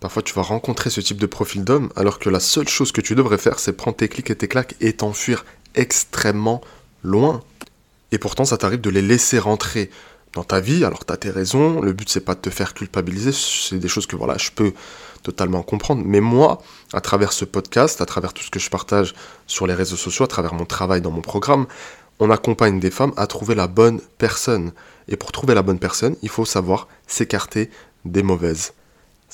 Parfois, 0.00 0.22
tu 0.22 0.32
vas 0.34 0.42
rencontrer 0.42 0.88
ce 0.88 1.00
type 1.00 1.18
de 1.18 1.26
profil 1.26 1.62
d'homme, 1.62 1.90
alors 1.94 2.18
que 2.18 2.30
la 2.30 2.40
seule 2.40 2.68
chose 2.68 2.90
que 2.90 3.02
tu 3.02 3.14
devrais 3.14 3.36
faire, 3.36 3.58
c'est 3.58 3.74
prendre 3.74 3.98
tes 3.98 4.08
clics 4.08 4.30
et 4.30 4.36
tes 4.36 4.48
claques 4.48 4.74
et 4.80 4.94
t'enfuir 4.94 5.44
extrêmement 5.74 6.62
loin. 7.02 7.42
Et 8.10 8.18
pourtant, 8.18 8.46
ça 8.46 8.56
t'arrive 8.56 8.80
de 8.80 8.90
les 8.90 9.02
laisser 9.02 9.38
rentrer 9.38 9.90
dans 10.32 10.42
ta 10.42 10.60
vie. 10.60 10.84
Alors, 10.84 11.04
tu 11.04 11.12
as 11.12 11.18
tes 11.18 11.30
raisons. 11.30 11.82
Le 11.82 11.92
but, 11.92 12.08
c'est 12.08 12.24
pas 12.24 12.34
de 12.34 12.40
te 12.40 12.48
faire 12.50 12.72
culpabiliser. 12.72 13.32
C'est 13.32 13.78
des 13.78 13.88
choses 13.88 14.06
que 14.06 14.16
voilà, 14.16 14.38
je 14.38 14.50
peux 14.50 14.72
totalement 15.22 15.62
comprendre. 15.62 16.02
Mais 16.04 16.20
moi, 16.20 16.62
à 16.94 17.02
travers 17.02 17.32
ce 17.32 17.44
podcast, 17.44 18.00
à 18.00 18.06
travers 18.06 18.32
tout 18.32 18.42
ce 18.42 18.50
que 18.50 18.58
je 18.58 18.70
partage 18.70 19.14
sur 19.46 19.66
les 19.66 19.74
réseaux 19.74 19.96
sociaux, 19.96 20.24
à 20.24 20.28
travers 20.28 20.54
mon 20.54 20.64
travail 20.64 21.02
dans 21.02 21.10
mon 21.10 21.20
programme, 21.20 21.66
on 22.20 22.30
accompagne 22.30 22.80
des 22.80 22.90
femmes 22.90 23.12
à 23.16 23.26
trouver 23.26 23.54
la 23.54 23.66
bonne 23.66 24.00
personne. 24.16 24.72
Et 25.08 25.16
pour 25.16 25.30
trouver 25.30 25.54
la 25.54 25.62
bonne 25.62 25.78
personne, 25.78 26.16
il 26.22 26.30
faut 26.30 26.44
savoir 26.44 26.88
s'écarter 27.06 27.70
des 28.04 28.22
mauvaises. 28.22 28.72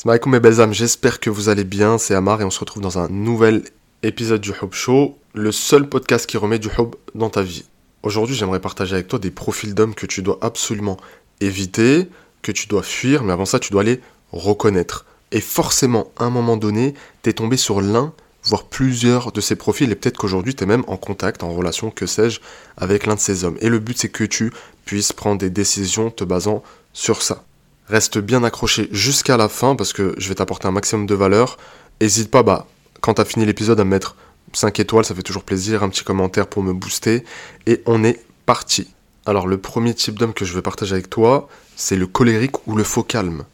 Mes 0.05 0.41
belles 0.41 0.61
âmes, 0.61 0.75
j'espère 0.75 1.21
que 1.21 1.31
vous 1.31 1.49
allez 1.49 1.65
bien, 1.65 1.99
c'est 1.99 2.15
Amar 2.15 2.41
et 2.41 2.45
on 2.45 2.50
se 2.50 2.61
retrouve 2.61 2.82
dans 2.82 2.99
un 2.99 3.09
nouvel 3.09 3.64
épisode 4.03 4.41
du 4.41 4.50
Hub 4.50 4.73
Show, 4.73 5.17
le 5.35 5.50
seul 5.50 5.89
podcast 5.89 6.27
qui 6.27 6.37
remet 6.37 6.59
du 6.59 6.68
Hub 6.79 6.95
dans 7.14 7.31
ta 7.31 7.43
vie. 7.43 7.64
Aujourd'hui 8.03 8.37
j'aimerais 8.37 8.61
partager 8.61 8.95
avec 8.95 9.09
toi 9.09 9.18
des 9.18 9.31
profils 9.31 9.75
d'hommes 9.75 9.95
que 9.95 10.07
tu 10.07 10.23
dois 10.23 10.39
absolument 10.43 10.99
éviter, 11.40 12.09
que 12.43 12.53
tu 12.53 12.68
dois 12.68 12.82
fuir, 12.82 13.25
mais 13.25 13.32
avant 13.32 13.46
ça 13.46 13.59
tu 13.59 13.73
dois 13.73 13.82
les 13.82 14.01
reconnaître. 14.32 15.07
Et 15.32 15.40
forcément, 15.40 16.13
à 16.18 16.25
un 16.25 16.31
moment 16.31 16.57
donné, 16.57 16.95
tu 17.23 17.31
es 17.31 17.32
tombé 17.32 17.57
sur 17.57 17.81
l'un, 17.81 18.13
voire 18.45 18.65
plusieurs 18.65 19.32
de 19.32 19.40
ces 19.40 19.57
profils, 19.57 19.90
et 19.90 19.95
peut-être 19.95 20.18
qu'aujourd'hui 20.18 20.54
tu 20.54 20.63
es 20.63 20.67
même 20.67 20.85
en 20.89 20.99
contact, 20.99 21.43
en 21.43 21.53
relation, 21.53 21.90
que 21.90 22.07
sais-je, 22.07 22.40
avec 22.76 23.07
l'un 23.07 23.15
de 23.15 23.21
ces 23.21 23.45
hommes. 23.45 23.57
Et 23.61 23.71
le 23.71 23.79
but 23.79 23.96
c'est 23.96 24.11
que 24.11 24.25
tu 24.25 24.53
puisses 24.85 25.13
prendre 25.13 25.39
des 25.39 25.51
décisions 25.51 26.11
te 26.11 26.23
basant 26.23 26.63
sur 26.93 27.23
ça. 27.23 27.46
Reste 27.89 28.18
bien 28.18 28.43
accroché 28.43 28.89
jusqu'à 28.90 29.36
la 29.36 29.49
fin 29.49 29.76
parce 29.76 29.93
que 29.93 30.14
je 30.18 30.29
vais 30.29 30.35
t'apporter 30.35 30.67
un 30.67 30.72
maximum 30.72 31.07
de 31.07 31.14
valeur. 31.14 31.57
N'hésite 32.00 32.31
pas, 32.31 32.42
bah, 32.42 32.67
quand 33.00 33.14
tu 33.14 33.20
as 33.20 33.25
fini 33.25 33.47
l'épisode, 33.47 33.78
à 33.78 33.84
me 33.84 33.91
mettre 33.91 34.17
5 34.53 34.81
étoiles, 34.81 35.05
ça 35.05 35.15
fait 35.15 35.23
toujours 35.23 35.45
plaisir, 35.45 35.83
un 35.83 35.89
petit 35.89 36.03
commentaire 36.03 36.48
pour 36.48 36.62
me 36.62 36.73
booster. 36.73 37.25
Et 37.67 37.83
on 37.87 38.03
est 38.03 38.20
parti. 38.45 38.89
Alors, 39.25 39.47
le 39.47 39.59
premier 39.59 39.95
type 39.95 40.19
d'homme 40.19 40.34
que 40.34 40.45
je 40.45 40.55
vais 40.55 40.62
partager 40.62 40.95
avec 40.95 41.11
toi, 41.11 41.48
c'est 41.77 41.97
le 41.97 42.07
colérique 42.07 42.67
ou 42.67 42.75
le 42.75 42.84
faux 42.84 43.03
calme. 43.05 43.45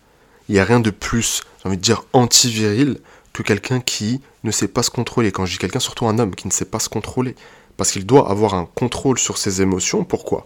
Il 0.48 0.54
n'y 0.54 0.60
a 0.60 0.64
rien 0.64 0.80
de 0.80 0.90
plus, 0.90 1.42
j'ai 1.62 1.68
envie 1.68 1.76
de 1.76 1.82
dire, 1.82 2.04
antiviril 2.12 2.98
que 3.32 3.42
quelqu'un 3.42 3.80
qui 3.80 4.20
ne 4.44 4.50
sait 4.50 4.68
pas 4.68 4.82
se 4.82 4.90
contrôler. 4.90 5.32
Quand 5.32 5.46
je 5.46 5.52
dis 5.52 5.58
quelqu'un, 5.58 5.80
surtout 5.80 6.06
un 6.06 6.18
homme 6.18 6.34
qui 6.34 6.46
ne 6.46 6.52
sait 6.52 6.64
pas 6.64 6.78
se 6.78 6.88
contrôler 6.88 7.34
parce 7.76 7.92
qu'il 7.92 8.06
doit 8.06 8.30
avoir 8.30 8.54
un 8.54 8.66
contrôle 8.74 9.18
sur 9.18 9.38
ses 9.38 9.62
émotions. 9.62 10.04
Pourquoi? 10.04 10.44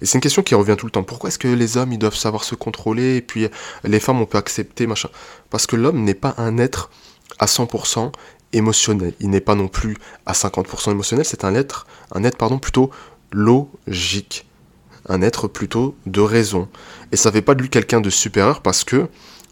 Et 0.00 0.06
c'est 0.06 0.16
une 0.16 0.22
question 0.22 0.42
qui 0.42 0.54
revient 0.54 0.76
tout 0.78 0.86
le 0.86 0.92
temps. 0.92 1.02
Pourquoi 1.02 1.28
est-ce 1.28 1.38
que 1.38 1.48
les 1.48 1.76
hommes, 1.76 1.96
doivent 1.96 2.14
savoir 2.14 2.44
se 2.44 2.54
contrôler 2.54 3.16
et 3.16 3.22
puis 3.22 3.48
les 3.84 4.00
femmes, 4.00 4.20
on 4.20 4.26
peut 4.26 4.38
accepter, 4.38 4.86
machin? 4.86 5.08
Parce 5.50 5.66
que 5.66 5.76
l'homme 5.76 6.04
n'est 6.04 6.14
pas 6.14 6.34
un 6.38 6.58
être 6.58 6.90
à 7.38 7.46
100% 7.46 8.12
émotionnel. 8.52 9.14
Il 9.20 9.30
n'est 9.30 9.40
pas 9.40 9.54
non 9.54 9.68
plus 9.68 9.96
à 10.26 10.32
50% 10.32 10.90
émotionnel. 10.92 11.24
C'est 11.24 11.44
un 11.44 11.54
être, 11.54 11.86
un 12.12 12.24
être 12.24 12.36
pardon, 12.36 12.58
plutôt 12.58 12.90
logique. 13.32 14.46
Un 15.08 15.22
être 15.22 15.48
plutôt 15.48 15.96
de 16.06 16.20
raison. 16.20 16.68
Et 17.12 17.16
ça 17.16 17.30
ne 17.30 17.34
fait 17.34 17.42
pas 17.42 17.54
de 17.54 17.62
lui 17.62 17.70
quelqu'un 17.70 18.00
de 18.00 18.10
supérieur 18.10 18.60
parce 18.60 18.84
que 18.84 19.08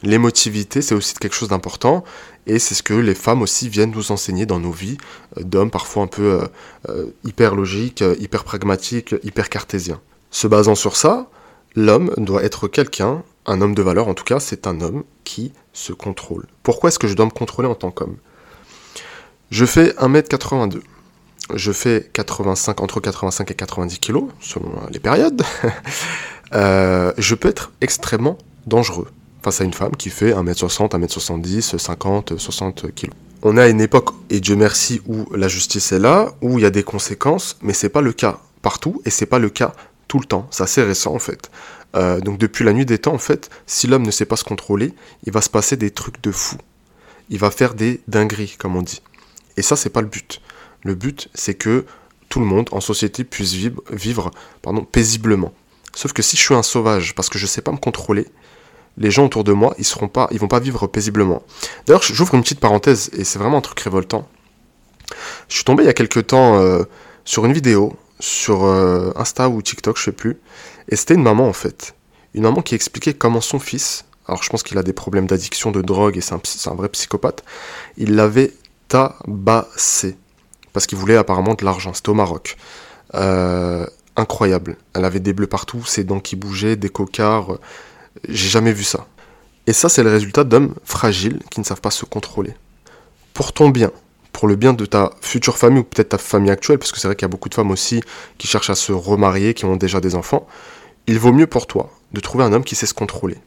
l'émotivité, 0.07 0.81
c'est 0.81 0.95
aussi 0.95 1.15
quelque 1.15 1.35
chose 1.35 1.49
d'important. 1.49 2.05
Et 2.47 2.59
c'est 2.59 2.75
ce 2.75 2.83
que 2.83 2.95
les 2.95 3.15
femmes 3.15 3.43
aussi 3.43 3.69
viennent 3.69 3.91
nous 3.91 4.13
enseigner 4.13 4.47
dans 4.47 4.61
nos 4.61 4.71
vies 4.71 4.97
euh, 5.37 5.43
d'hommes 5.43 5.71
parfois 5.71 6.05
un 6.05 6.07
peu 6.07 6.23
euh, 6.23 6.47
euh, 6.89 7.07
hyper 7.25 7.55
logiques, 7.55 8.05
hyper 8.21 8.45
pragmatiques, 8.45 9.15
hyper 9.25 9.51
cartésiens. 9.51 10.01
Se 10.31 10.47
basant 10.47 10.77
sur 10.77 10.97
ça, 10.97 11.29
l'homme 11.75 12.13
doit 12.17 12.45
être 12.45 12.69
quelqu'un, 12.69 13.23
un 13.47 13.61
homme 13.61 13.75
de 13.75 13.83
valeur 13.83 14.09
en 14.09 14.15
tout 14.15 14.25
cas, 14.25 14.39
c'est 14.39 14.67
un 14.67 14.81
homme 14.81 15.03
qui 15.25 15.53
se 15.73 15.93
contrôle. 15.93 16.47
Pourquoi 16.63 16.89
est-ce 16.89 16.99
que 16.99 17.09
je 17.09 17.15
dois 17.15 17.27
me 17.27 17.31
contrôler 17.31 17.69
en 17.69 17.75
tant 17.75 17.91
qu'homme? 17.91 18.17
Je 19.51 19.65
fais 19.65 19.91
1m82. 19.99 20.81
Je 21.55 21.71
fais 21.71 22.11
85, 22.13 22.81
entre 22.81 23.01
85 23.01 23.51
et 23.51 23.55
90 23.55 24.01
kg, 24.01 24.25
selon 24.41 24.73
les 24.91 24.99
périodes. 24.99 25.43
je 26.53 27.35
peux 27.35 27.49
être 27.49 27.73
extrêmement 27.81 28.37
dangereux 28.67 29.09
face 29.47 29.61
à 29.61 29.65
une 29.65 29.73
femme 29.73 29.95
qui 29.95 30.11
fait 30.11 30.33
1m60, 30.33 30.91
1m70, 30.91 31.79
50, 31.79 32.37
60 32.37 32.93
kg. 32.93 33.11
On 33.45 33.57
à 33.57 33.69
une 33.69 33.81
époque, 33.81 34.11
et 34.29 34.41
Dieu 34.41 34.57
merci, 34.57 35.01
où 35.07 35.33
la 35.37 35.47
justice 35.47 35.93
est 35.93 36.01
là, 36.01 36.35
où 36.41 36.59
il 36.59 36.63
y 36.63 36.67
a 36.67 36.71
des 36.71 36.83
conséquences, 36.83 37.57
mais 37.63 37.73
c'est 37.73 37.89
pas 37.89 38.01
le 38.01 38.13
cas 38.13 38.41
partout, 38.63 39.01
et 39.05 39.11
c'est 39.11 39.27
pas 39.27 39.39
le 39.39 39.49
cas 39.49 39.73
tout 40.09 40.19
le 40.19 40.25
temps. 40.25 40.49
C'est 40.51 40.65
assez 40.65 40.83
récent 40.83 41.15
en 41.15 41.21
fait. 41.21 41.49
Euh, 41.95 42.19
donc 42.19 42.39
depuis 42.39 42.65
la 42.65 42.73
nuit 42.73 42.87
des 42.87 42.99
temps, 42.99 43.15
en 43.15 43.19
fait, 43.19 43.49
si 43.69 43.87
l'homme 43.87 44.05
ne 44.05 44.11
sait 44.11 44.25
pas 44.25 44.35
se 44.35 44.43
contrôler, 44.43 44.95
il 45.27 45.33
va 45.33 45.41
se 45.41 45.49
passer 45.49 45.77
des 45.77 45.93
trucs 45.93 46.21
de 46.25 46.33
fou. 46.33 46.57
Il 47.31 47.39
va 47.39 47.53
faire 47.53 47.75
des 47.75 48.01
dingueries, 48.09 48.57
comme 48.59 48.75
on 48.75 48.83
dit. 48.83 49.01
Et 49.57 49.63
ça, 49.63 49.77
c'est 49.77 49.91
pas 49.91 50.01
le 50.01 50.09
but. 50.09 50.41
Le 50.83 50.97
but, 50.97 51.29
c'est 51.35 51.55
que 51.55 51.85
tout 52.29 52.41
le 52.41 52.47
monde 52.47 52.69
en 52.73 52.81
société 52.81 53.23
puisse 53.23 53.53
vivre, 53.53 53.81
vivre 53.93 54.33
pardon, 54.61 54.85
paisiblement. 54.85 55.55
Sauf 55.95 56.13
que 56.13 56.23
si 56.23 56.37
je 56.37 56.43
suis 56.43 56.55
un 56.55 56.65
sauvage 56.65 57.15
parce 57.15 57.29
que 57.29 57.39
je 57.39 57.47
sais 57.47 57.63
pas 57.63 57.71
me 57.71 57.77
contrôler, 57.77 58.27
les 58.99 59.11
gens 59.11 59.27
autour 59.27 59.45
de 59.45 59.53
moi, 59.53 59.75
ils 59.79 59.85
seront 59.85 60.09
pas, 60.09 60.29
ils 60.31 60.39
vont 60.39 60.49
pas 60.49 60.61
vivre 60.61 60.87
paisiblement. 60.87 61.43
D'ailleurs, 61.87 62.03
j'ouvre 62.03 62.35
une 62.35 62.43
petite 62.43 62.61
parenthèse 62.61 63.11
et 63.13 63.25
c'est 63.25 63.39
vraiment 63.39 63.59
un 63.59 63.63
truc 63.63 63.81
révoltant. 63.81 64.27
Je 65.49 65.55
suis 65.55 65.65
tombé 65.65 65.85
il 65.85 65.87
y 65.87 65.91
a 65.91 65.95
quelques 65.95 66.27
temps 66.27 66.59
euh, 66.59 66.85
sur 67.25 67.45
une 67.45 67.53
vidéo 67.53 67.97
sur 68.19 68.65
euh, 68.65 69.13
Insta 69.17 69.49
ou 69.49 69.61
TikTok, 69.61 69.99
je 69.99 70.05
sais 70.05 70.13
plus, 70.13 70.39
et 70.89 70.97
c'était 70.97 71.15
une 71.15 71.23
maman 71.23 71.47
en 71.47 71.53
fait, 71.53 71.95
une 72.35 72.45
maman 72.45 72.63
qui 72.63 72.75
expliquait 72.75 73.13
comment 73.13 73.43
son 73.43 73.59
fils, 73.59 74.07
alors 74.27 74.43
je 74.43 74.49
pense 74.49 74.63
qu'il 74.63 74.79
a 74.79 74.83
des 74.83 74.95
problèmes 74.95 75.27
d'addiction, 75.27 75.71
de 75.71 75.83
drogue 75.83 76.17
et 76.17 76.21
c'est 76.21 76.35
un, 76.35 76.75
vrai 76.75 76.89
psychopathe, 76.89 77.45
il 77.99 78.17
l'avait 78.17 78.53
tabassé 78.89 80.17
parce 80.73 80.87
qu'il 80.87 80.99
voulait 80.99 81.17
apparemment 81.17 81.55
de 81.55 81.65
l'argent. 81.65 81.95
C'était 81.95 82.11
au 82.11 82.15
Maroc. 82.15 82.59
Euh, 83.15 83.87
incroyable. 84.15 84.77
Elle 84.95 85.07
avait 85.07 85.21
des 85.21 85.33
bleus 85.33 85.47
partout, 85.47 85.83
ses 85.87 86.05
dents 86.05 86.21
qui 86.21 86.37
bougeaient, 86.37 86.77
des 86.77 86.91
cocards. 86.91 87.59
J'ai 88.29 88.49
jamais 88.49 88.73
vu 88.73 88.85
ça. 88.85 89.07
Et 89.67 89.73
ça, 89.73 89.89
c'est 89.89 90.03
le 90.03 90.11
résultat 90.11 90.45
d'hommes 90.45 90.75
fragiles 90.85 91.41
qui 91.51 91.61
ne 91.61 91.65
savent 91.65 91.81
pas 91.81 91.91
se 91.91 92.05
contrôler. 92.05 92.55
Pour 93.35 93.53
ton 93.53 93.69
bien, 93.69 93.91
pour 94.33 94.49
le 94.49 94.57
bien 94.57 94.73
de 94.73 94.87
ta 94.87 95.11
future 95.21 95.59
famille 95.59 95.81
ou 95.81 95.85
peut-être 95.85 96.11
ta 96.11 96.19
famille 96.19 96.51
actuelle, 96.51 96.79
parce 96.79 96.93
que 96.93 96.99
c'est 96.99 97.09
vrai 97.09 97.17
qu'il 97.17 97.25
y 97.25 97.27
a 97.27 97.29
beaucoup 97.29 97.49
de 97.49 97.55
femmes 97.55 97.71
aussi 97.71 98.03
qui 98.39 98.47
cherchent 98.47 98.71
à 98.71 98.75
se 98.75 98.93
remarier, 98.93 99.55
qui 99.55 99.65
ont 99.65 99.77
déjà 99.77 100.01
des 100.01 100.15
enfants, 100.15 100.47
il 101.07 101.19
vaut 101.19 101.33
mieux 101.33 101.47
pour 101.47 101.67
toi 101.67 101.91
de 102.13 102.21
trouver 102.21 102.45
un 102.45 102.53
homme 102.53 102.65
qui 102.65 102.77
sait 102.77 102.87
se 102.87 102.95
contrôler. 102.95 103.39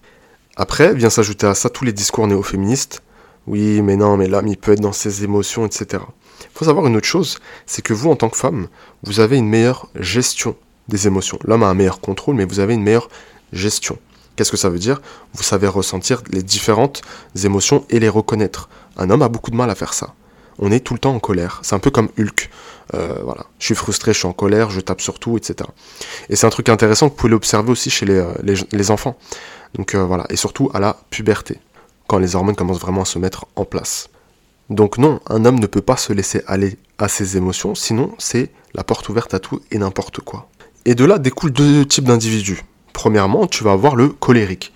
Après, 0.55 0.93
vient 0.93 1.09
s'ajouter 1.09 1.47
à 1.47 1.55
ça 1.55 1.69
tous 1.69 1.85
les 1.85 1.93
discours 1.93 2.27
néo-féministes. 2.27 3.01
Oui, 3.47 3.81
mais 3.81 3.95
non, 3.95 4.17
mais 4.17 4.27
l'homme, 4.27 4.47
il 4.47 4.57
peut 4.57 4.73
être 4.73 4.81
dans 4.81 4.91
ses 4.91 5.23
émotions, 5.23 5.65
etc. 5.65 6.03
Il 6.41 6.47
faut 6.53 6.65
savoir 6.65 6.85
une 6.87 6.97
autre 6.97 7.07
chose, 7.07 7.39
c'est 7.65 7.81
que 7.81 7.93
vous, 7.93 8.09
en 8.09 8.15
tant 8.15 8.29
que 8.29 8.37
femme, 8.37 8.67
vous 9.03 9.19
avez 9.21 9.37
une 9.37 9.47
meilleure 9.47 9.87
gestion 9.95 10.55
des 10.87 11.07
émotions. 11.07 11.39
L'homme 11.43 11.63
a 11.63 11.67
un 11.67 11.73
meilleur 11.73 12.01
contrôle, 12.01 12.35
mais 12.35 12.45
vous 12.45 12.59
avez 12.59 12.73
une 12.73 12.83
meilleure 12.83 13.09
gestion. 13.53 13.97
Qu'est-ce 14.39 14.51
que 14.51 14.55
ça 14.55 14.69
veut 14.69 14.79
dire? 14.79 15.01
Vous 15.33 15.43
savez 15.43 15.67
ressentir 15.67 16.23
les 16.31 16.41
différentes 16.41 17.01
émotions 17.43 17.85
et 17.89 17.99
les 17.99 18.07
reconnaître. 18.07 18.69
Un 18.95 19.09
homme 19.09 19.21
a 19.21 19.27
beaucoup 19.27 19.51
de 19.51 19.57
mal 19.57 19.69
à 19.69 19.75
faire 19.75 19.93
ça. 19.93 20.13
On 20.59 20.71
est 20.71 20.79
tout 20.79 20.93
le 20.93 20.99
temps 21.01 21.13
en 21.13 21.19
colère. 21.19 21.59
C'est 21.61 21.75
un 21.75 21.79
peu 21.79 21.91
comme 21.91 22.07
Hulk. 22.17 22.49
Euh, 22.93 23.19
voilà. 23.21 23.47
Je 23.59 23.65
suis 23.65 23.75
frustré, 23.75 24.13
je 24.13 24.19
suis 24.19 24.29
en 24.29 24.31
colère, 24.31 24.69
je 24.69 24.79
tape 24.79 25.01
sur 25.01 25.19
tout, 25.19 25.35
etc. 25.35 25.69
Et 26.29 26.37
c'est 26.37 26.47
un 26.47 26.51
truc 26.51 26.69
intéressant 26.69 27.09
que 27.09 27.15
vous 27.15 27.17
pouvez 27.17 27.31
l'observer 27.31 27.69
aussi 27.69 27.89
chez 27.89 28.05
les, 28.05 28.15
euh, 28.15 28.91
enfants. 28.91 29.17
Donc 29.73 29.93
euh, 29.93 30.05
voilà. 30.05 30.25
Et 30.29 30.37
surtout 30.37 30.71
à 30.73 30.79
la 30.79 30.95
puberté, 31.09 31.59
quand 32.07 32.17
les 32.17 32.37
hormones 32.37 32.55
commencent 32.55 32.79
vraiment 32.79 33.01
à 33.01 33.05
se 33.05 33.19
mettre 33.19 33.45
en 33.57 33.65
place. 33.65 34.07
Donc 34.69 34.97
non, 34.97 35.19
un 35.27 35.43
homme 35.43 35.59
ne 35.59 35.67
peut 35.67 35.81
pas 35.81 35.97
se 35.97 36.13
laisser 36.13 36.43
aller 36.47 36.77
à 36.97 37.09
ses 37.09 37.35
émotions, 37.35 37.75
sinon 37.75 38.15
c'est 38.19 38.51
la 38.73 38.85
porte 38.85 39.09
ouverte 39.09 39.33
à 39.33 39.39
tout 39.39 39.59
et 39.69 39.79
n'importe 39.79 40.21
quoi. 40.21 40.47
Et 40.85 40.95
de 40.95 41.03
là 41.03 41.17
découlent 41.17 41.51
deux 41.51 41.85
types 41.85 42.05
d'individus 42.05 42.63
premièrement, 42.99 43.47
tu 43.47 43.63
vas 43.63 43.71
avoir 43.71 43.95
le 43.95 44.09
colérique. 44.09 44.73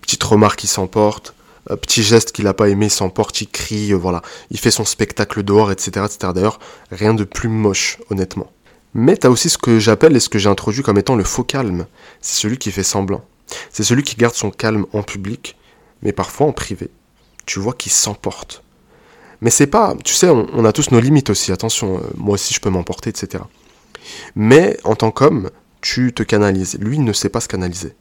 Petite 0.00 0.24
remarque 0.24 0.58
qui 0.58 0.66
s'emporte, 0.66 1.32
petit 1.80 2.02
geste 2.02 2.32
qu'il 2.32 2.46
n'a 2.46 2.54
pas 2.54 2.68
aimé, 2.68 2.88
s'emporte, 2.88 3.40
il 3.40 3.46
crie, 3.46 3.92
euh, 3.92 3.96
voilà. 3.96 4.20
Il 4.50 4.58
fait 4.58 4.72
son 4.72 4.84
spectacle 4.84 5.44
dehors, 5.44 5.70
etc. 5.70 6.04
etc. 6.04 6.32
D'ailleurs, 6.34 6.58
rien 6.90 7.14
de 7.14 7.22
plus 7.22 7.48
moche, 7.48 7.98
honnêtement. 8.10 8.50
Mais 8.94 9.16
tu 9.16 9.28
as 9.28 9.30
aussi 9.30 9.48
ce 9.48 9.58
que 9.58 9.78
j'appelle 9.78 10.16
et 10.16 10.18
ce 10.18 10.28
que 10.28 10.40
j'ai 10.40 10.48
introduit 10.48 10.82
comme 10.82 10.98
étant 10.98 11.14
le 11.14 11.22
faux 11.22 11.44
calme. 11.44 11.86
C'est 12.20 12.34
celui 12.34 12.58
qui 12.58 12.72
fait 12.72 12.82
semblant. 12.82 13.24
C'est 13.70 13.84
celui 13.84 14.02
qui 14.02 14.16
garde 14.16 14.34
son 14.34 14.50
calme 14.50 14.86
en 14.92 15.04
public, 15.04 15.56
mais 16.02 16.10
parfois 16.10 16.48
en 16.48 16.52
privé. 16.52 16.90
Tu 17.46 17.60
vois 17.60 17.74
qu'il 17.74 17.92
s'emporte. 17.92 18.64
Mais 19.40 19.50
c'est 19.50 19.68
pas, 19.68 19.94
tu 20.02 20.14
sais, 20.14 20.28
on, 20.28 20.64
a 20.64 20.72
tous 20.72 20.90
nos 20.90 21.00
limites 21.00 21.30
aussi, 21.30 21.52
attention, 21.52 21.98
euh, 21.98 22.00
moi 22.16 22.34
aussi 22.34 22.54
je 22.54 22.60
peux 22.60 22.70
m'emporter, 22.70 23.10
etc. 23.10 23.44
Mais 24.34 24.78
en 24.82 24.96
tant 24.96 25.12
qu'homme, 25.12 25.50
tu 25.92 26.14
te 26.14 26.22
canalises. 26.22 26.78
Lui 26.80 26.98
ne 26.98 27.12
sait 27.12 27.28
pas 27.28 27.40
se 27.40 27.48
canaliser. 27.48 27.94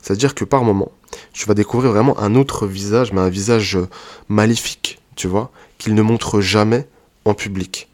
C'est-à-dire 0.00 0.34
que 0.34 0.46
par 0.46 0.64
moment, 0.64 0.90
tu 1.34 1.44
vas 1.46 1.52
découvrir 1.52 1.92
vraiment 1.92 2.18
un 2.18 2.36
autre 2.36 2.66
visage, 2.66 3.12
mais 3.12 3.20
un 3.20 3.28
visage 3.28 3.76
euh, 3.76 3.86
maléfique, 4.30 4.98
tu 5.14 5.28
vois, 5.28 5.50
qu'il 5.76 5.94
ne 5.94 6.00
montre 6.00 6.40
jamais 6.40 6.88
en 7.26 7.34
public. 7.34 7.90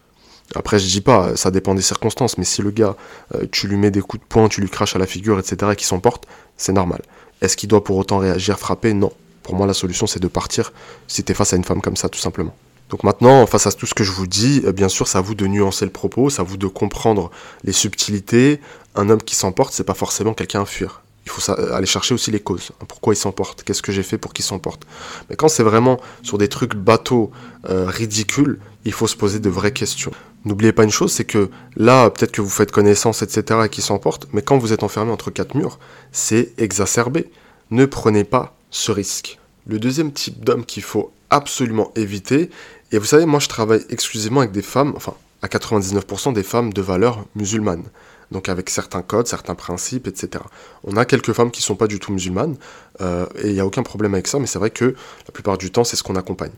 Après, 0.55 0.79
je 0.79 0.87
dis 0.87 1.01
pas, 1.01 1.35
ça 1.35 1.51
dépend 1.51 1.75
des 1.75 1.83
circonstances, 1.83 2.39
mais 2.39 2.45
si 2.45 2.63
le 2.63 2.71
gars, 2.71 2.95
euh, 3.35 3.47
tu 3.51 3.67
lui 3.67 3.77
mets 3.77 3.91
des 3.91 4.01
coups 4.01 4.23
de 4.23 4.29
poing, 4.29 4.49
tu 4.49 4.61
lui 4.61 4.71
craches 4.71 4.95
à 4.95 5.01
la 5.01 5.07
figure, 5.07 5.39
etc., 5.41 5.73
et 5.73 5.77
qu'il 5.77 5.87
s'emporte, 5.87 6.29
c'est 6.57 6.73
normal. 6.73 7.03
Est-ce 7.41 7.57
qu'il 7.57 7.69
doit 7.69 7.83
pour 7.83 7.97
autant 7.97 8.19
réagir, 8.19 8.57
frapper? 8.57 8.95
Non. 8.95 9.13
Pour 9.43 9.57
moi, 9.57 9.67
la 9.67 9.75
solution, 9.75 10.07
c'est 10.07 10.21
de 10.21 10.29
partir 10.29 10.73
si 11.09 11.25
tu 11.25 11.33
es 11.33 11.35
face 11.35 11.53
à 11.55 11.57
une 11.57 11.65
femme 11.65 11.81
comme 11.81 11.97
ça, 11.97 12.09
tout 12.09 12.21
simplement. 12.21 12.55
Donc 12.91 13.05
maintenant, 13.05 13.47
face 13.47 13.67
à 13.67 13.73
tout 13.73 13.87
ce 13.87 13.95
que 13.95 14.05
je 14.05 14.11
vous 14.11 14.27
dis, 14.27 14.63
euh, 14.65 14.73
bien 14.73 14.89
sûr, 14.89 15.07
c'est 15.09 15.17
à 15.17 15.21
vous 15.21 15.37
de 15.37 15.47
nuancer 15.47 15.85
le 15.85 15.93
propos, 15.93 16.29
c'est 16.29 16.41
à 16.41 16.45
vous 16.45 16.57
de 16.57 16.67
comprendre 16.67 17.31
les 17.65 17.73
subtilités. 17.73 18.61
Un 18.97 19.09
homme 19.09 19.23
qui 19.23 19.37
s'emporte, 19.37 19.73
c'est 19.73 19.85
pas 19.85 19.95
forcément 19.95 20.35
quelqu'un 20.35 20.63
à 20.63 20.67
fuir. 20.67 21.03
Il 21.25 21.31
faut 21.31 21.53
aller 21.53 21.87
chercher 21.87 22.15
aussi 22.15 22.33
les 22.33 22.41
causes. 22.41 22.73
Pourquoi 22.89 23.15
il 23.15 23.17
s'emporte? 23.17 23.63
Qu'est-ce 23.63 23.83
que 23.83 23.93
j'ai 23.93 24.03
fait 24.03 24.19
pour 24.19 24.33
qu'il 24.33 24.45
s'emporte? 24.45 24.85
Mais 25.29 25.37
quand 25.37 25.49
c'est 25.49 25.63
vraiment 25.63 26.01
sur 26.23 26.39
des 26.39 26.49
trucs 26.49 26.75
bateaux, 26.75 27.31
euh, 27.69 27.87
ridicules, 27.87 28.59
il 28.85 28.93
faut 28.93 29.07
se 29.07 29.17
poser 29.17 29.39
de 29.39 29.49
vraies 29.49 29.73
questions. 29.73 30.11
N'oubliez 30.45 30.73
pas 30.73 30.83
une 30.83 30.91
chose, 30.91 31.13
c'est 31.13 31.25
que 31.25 31.51
là, 31.77 32.11
peut-être 32.11 32.33
que 32.33 32.41
vous 32.41 32.51
faites 32.51 32.73
connaissance, 32.73 33.23
etc., 33.23 33.61
et 33.67 33.69
qu'il 33.69 33.85
s'emporte, 33.85 34.27
mais 34.33 34.43
quand 34.43 34.59
vous 34.59 34.73
êtes 34.73 34.83
enfermé 34.83 35.13
entre 35.13 35.31
quatre 35.31 35.55
murs, 35.55 35.79
c'est 36.11 36.53
exacerbé. 36.59 37.31
Ne 37.71 37.87
prenez 37.87 38.25
pas 38.25 38.57
ce 38.71 38.91
risque. 38.91 39.39
Le 39.67 39.79
deuxième 39.79 40.13
type 40.13 40.43
d'homme 40.43 40.65
qu'il 40.65 40.83
faut 40.83 41.13
absolument 41.29 41.93
éviter, 41.95 42.51
et 42.93 42.99
vous 42.99 43.05
savez, 43.05 43.25
moi 43.27 43.41
je 43.41 43.49
travaille 43.49 43.85
exclusivement 43.89 44.41
avec 44.41 44.53
des 44.53 44.63
femmes, 44.63 44.93
enfin 44.97 45.15
à 45.43 45.47
99% 45.47 46.33
des 46.33 46.43
femmes 46.43 46.73
de 46.73 46.83
valeur 46.83 47.25
musulmane. 47.35 47.85
Donc 48.31 48.49
avec 48.49 48.71
certains 48.71 49.03
codes, 49.03 49.27
certains 49.27 49.55
principes, 49.55 50.07
etc. 50.07 50.45
On 50.85 50.97
a 50.97 51.05
quelques 51.05 51.33
femmes 51.33 51.51
qui 51.51 51.61
ne 51.61 51.65
sont 51.65 51.77
pas 51.77 51.89
du 51.89 51.99
tout 51.99 52.13
musulmanes, 52.13 52.57
euh, 53.01 53.27
et 53.43 53.49
il 53.49 53.55
n'y 53.55 53.61
a 53.61 53.67
aucun 53.67 53.83
problème 53.83 54.15
avec 54.15 54.29
ça, 54.29 54.39
mais 54.39 54.47
c'est 54.47 54.59
vrai 54.59 54.71
que 54.71 54.85
la 54.85 55.33
plupart 55.33 55.59
du 55.59 55.71
temps, 55.71 55.83
c'est 55.83 55.97
ce 55.97 56.03
qu'on 56.03 56.17
accompagne. 56.17 56.53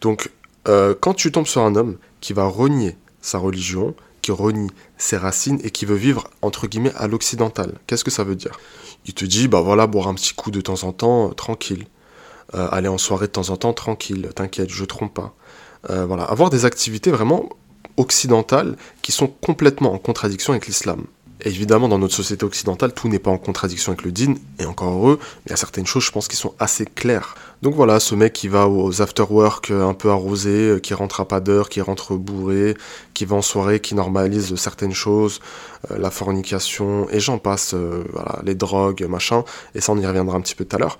Donc 0.00 0.30
euh, 0.68 0.94
quand 0.98 1.14
tu 1.14 1.32
tombes 1.32 1.46
sur 1.46 1.62
un 1.62 1.74
homme 1.74 1.96
qui 2.20 2.32
va 2.32 2.44
renier 2.44 2.96
sa 3.22 3.38
religion, 3.38 3.94
qui 4.20 4.32
renie 4.32 4.70
ses 4.98 5.16
racines 5.16 5.60
et 5.62 5.70
qui 5.70 5.86
veut 5.86 5.96
vivre 5.96 6.28
entre 6.42 6.66
guillemets 6.66 6.92
à 6.96 7.06
l'occidental, 7.06 7.74
qu'est-ce 7.86 8.04
que 8.04 8.10
ça 8.10 8.24
veut 8.24 8.36
dire? 8.36 8.58
Il 9.06 9.14
te 9.14 9.24
dit, 9.24 9.46
bah 9.46 9.60
voilà, 9.60 9.86
boire 9.86 10.08
un 10.08 10.14
petit 10.14 10.34
coup 10.34 10.50
de 10.50 10.60
temps 10.60 10.82
en 10.82 10.92
temps, 10.92 11.30
euh, 11.30 11.32
tranquille. 11.32 11.86
aller 12.52 12.88
en 12.88 12.98
soirée 12.98 13.26
de 13.26 13.32
temps 13.32 13.50
en 13.50 13.56
temps, 13.56 13.72
tranquille, 13.72 14.30
t'inquiète, 14.34 14.70
je 14.70 14.84
trompe 14.84 15.14
pas. 15.14 15.34
Euh, 15.90 16.06
voilà, 16.06 16.24
avoir 16.24 16.50
des 16.50 16.64
activités 16.64 17.10
vraiment 17.10 17.48
occidentales 17.96 18.76
qui 19.02 19.12
sont 19.12 19.28
complètement 19.28 19.92
en 19.92 19.98
contradiction 19.98 20.52
avec 20.52 20.66
l'islam. 20.66 21.04
Évidemment, 21.42 21.86
dans 21.88 21.98
notre 21.98 22.14
société 22.14 22.44
occidentale, 22.44 22.92
tout 22.94 23.08
n'est 23.08 23.18
pas 23.18 23.30
en 23.30 23.36
contradiction 23.36 23.92
avec 23.92 24.04
le 24.04 24.10
din, 24.10 24.34
et 24.58 24.64
encore 24.64 24.90
heureux, 24.94 25.18
mais 25.20 25.42
il 25.46 25.50
y 25.50 25.52
a 25.52 25.56
certaines 25.56 25.86
choses, 25.86 26.04
je 26.04 26.10
pense, 26.10 26.28
qui 26.28 26.36
sont 26.36 26.54
assez 26.58 26.86
claires. 26.86 27.34
Donc 27.60 27.74
voilà, 27.74 28.00
ce 28.00 28.14
mec 28.14 28.32
qui 28.32 28.48
va 28.48 28.68
aux 28.68 29.02
after-work 29.02 29.70
euh, 29.70 29.86
un 29.86 29.92
peu 29.92 30.10
arrosé, 30.10 30.70
euh, 30.70 30.78
qui 30.78 30.94
rentre 30.94 31.20
à 31.20 31.28
pas 31.28 31.40
d'heure, 31.40 31.68
qui 31.68 31.82
rentre 31.82 32.16
bourré, 32.16 32.74
qui 33.12 33.26
va 33.26 33.36
en 33.36 33.42
soirée, 33.42 33.80
qui 33.80 33.94
normalise 33.94 34.56
certaines 34.56 34.94
choses, 34.94 35.40
la 35.90 36.10
fornication, 36.10 37.08
et 37.10 37.20
j'en 37.20 37.38
passe, 37.38 37.74
les 38.42 38.54
drogues, 38.54 39.06
machin, 39.08 39.44
et 39.74 39.80
ça 39.80 39.92
on 39.92 39.98
y 39.98 40.06
reviendra 40.06 40.36
un 40.36 40.40
petit 40.40 40.54
peu 40.54 40.64
tout 40.64 40.74
à 40.74 40.78
l'heure 40.78 40.98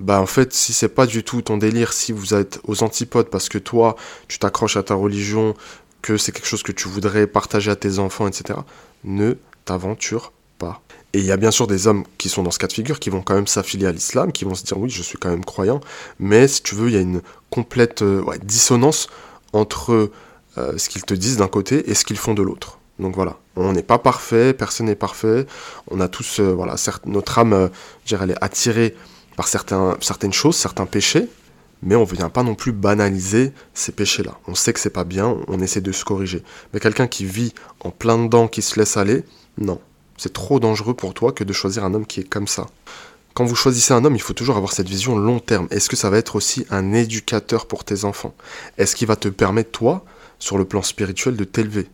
bah 0.00 0.20
en 0.20 0.26
fait 0.26 0.52
si 0.52 0.72
c'est 0.72 0.88
pas 0.88 1.06
du 1.06 1.24
tout 1.24 1.42
ton 1.42 1.56
délire, 1.56 1.92
si 1.92 2.12
vous 2.12 2.34
êtes 2.34 2.60
aux 2.64 2.82
antipodes 2.82 3.28
parce 3.30 3.48
que 3.48 3.58
toi 3.58 3.96
tu 4.28 4.38
t'accroches 4.38 4.76
à 4.76 4.82
ta 4.82 4.94
religion, 4.94 5.54
que 6.02 6.16
c'est 6.16 6.32
quelque 6.32 6.46
chose 6.46 6.62
que 6.62 6.72
tu 6.72 6.88
voudrais 6.88 7.26
partager 7.26 7.70
à 7.70 7.76
tes 7.76 7.98
enfants, 7.98 8.28
etc., 8.28 8.60
ne 9.04 9.34
t'aventure 9.64 10.32
pas. 10.58 10.80
Et 11.12 11.18
il 11.18 11.24
y 11.24 11.32
a 11.32 11.36
bien 11.36 11.50
sûr 11.50 11.66
des 11.66 11.86
hommes 11.86 12.04
qui 12.18 12.28
sont 12.28 12.42
dans 12.42 12.50
ce 12.50 12.58
cas 12.58 12.66
de 12.66 12.72
figure, 12.72 13.00
qui 13.00 13.10
vont 13.10 13.22
quand 13.22 13.34
même 13.34 13.46
s'affilier 13.46 13.86
à 13.86 13.92
l'islam, 13.92 14.32
qui 14.32 14.44
vont 14.44 14.54
se 14.54 14.64
dire 14.64 14.78
oui, 14.78 14.90
je 14.90 15.02
suis 15.02 15.18
quand 15.18 15.30
même 15.30 15.44
croyant, 15.44 15.80
mais 16.18 16.46
si 16.46 16.62
tu 16.62 16.74
veux, 16.74 16.88
il 16.88 16.94
y 16.94 16.98
a 16.98 17.00
une 17.00 17.22
complète 17.50 18.02
euh, 18.02 18.22
dissonance 18.42 19.08
entre 19.52 20.10
euh, 20.58 20.78
ce 20.78 20.88
qu'ils 20.88 21.04
te 21.04 21.14
disent 21.14 21.38
d'un 21.38 21.48
côté 21.48 21.90
et 21.90 21.94
ce 21.94 22.04
qu'ils 22.04 22.18
font 22.18 22.34
de 22.34 22.42
l'autre. 22.42 22.78
Donc 22.98 23.14
voilà, 23.14 23.38
on 23.56 23.72
n'est 23.72 23.82
pas 23.82 23.98
parfait, 23.98 24.54
personne 24.54 24.86
n'est 24.86 24.94
parfait, 24.94 25.46
on 25.90 26.00
a 26.00 26.08
tous, 26.08 26.40
euh, 26.40 26.52
voilà, 26.52 26.76
certes, 26.76 27.06
notre 27.06 27.38
âme, 27.38 27.70
je 28.04 28.08
dirais, 28.08 28.24
elle 28.24 28.30
est 28.32 28.44
attirée 28.44 28.94
par 29.36 29.48
certaines 29.48 30.32
choses, 30.32 30.56
certains 30.56 30.86
péchés, 30.86 31.28
mais 31.82 31.94
on 31.94 32.06
ne 32.06 32.06
vient 32.06 32.30
pas 32.30 32.42
non 32.42 32.54
plus 32.54 32.72
banaliser 32.72 33.52
ces 33.74 33.92
péchés-là. 33.92 34.38
On 34.48 34.54
sait 34.54 34.72
que 34.72 34.80
c'est 34.80 34.90
pas 34.90 35.04
bien, 35.04 35.36
on 35.46 35.60
essaie 35.60 35.82
de 35.82 35.92
se 35.92 36.04
corriger. 36.04 36.42
Mais 36.72 36.80
quelqu'un 36.80 37.06
qui 37.06 37.24
vit 37.26 37.52
en 37.80 37.90
plein 37.90 38.18
dedans, 38.18 38.48
qui 38.48 38.62
se 38.62 38.78
laisse 38.78 38.96
aller, 38.96 39.24
non. 39.58 39.80
C'est 40.16 40.32
trop 40.32 40.58
dangereux 40.58 40.94
pour 40.94 41.12
toi 41.12 41.32
que 41.32 41.44
de 41.44 41.52
choisir 41.52 41.84
un 41.84 41.92
homme 41.92 42.06
qui 42.06 42.20
est 42.20 42.28
comme 42.28 42.48
ça. 42.48 42.66
Quand 43.34 43.44
vous 43.44 43.54
choisissez 43.54 43.92
un 43.92 44.02
homme, 44.06 44.14
il 44.14 44.22
faut 44.22 44.32
toujours 44.32 44.56
avoir 44.56 44.72
cette 44.72 44.88
vision 44.88 45.18
long 45.18 45.40
terme. 45.40 45.68
Est-ce 45.70 45.90
que 45.90 45.96
ça 45.96 46.08
va 46.08 46.16
être 46.16 46.36
aussi 46.36 46.66
un 46.70 46.94
éducateur 46.94 47.66
pour 47.66 47.84
tes 47.84 48.06
enfants? 48.06 48.34
Est-ce 48.78 48.96
qu'il 48.96 49.06
va 49.06 49.16
te 49.16 49.28
permettre, 49.28 49.72
toi, 49.72 50.06
sur 50.38 50.56
le 50.56 50.64
plan 50.64 50.80
spirituel, 50.80 51.36
de 51.36 51.44
t'élever? 51.44 51.86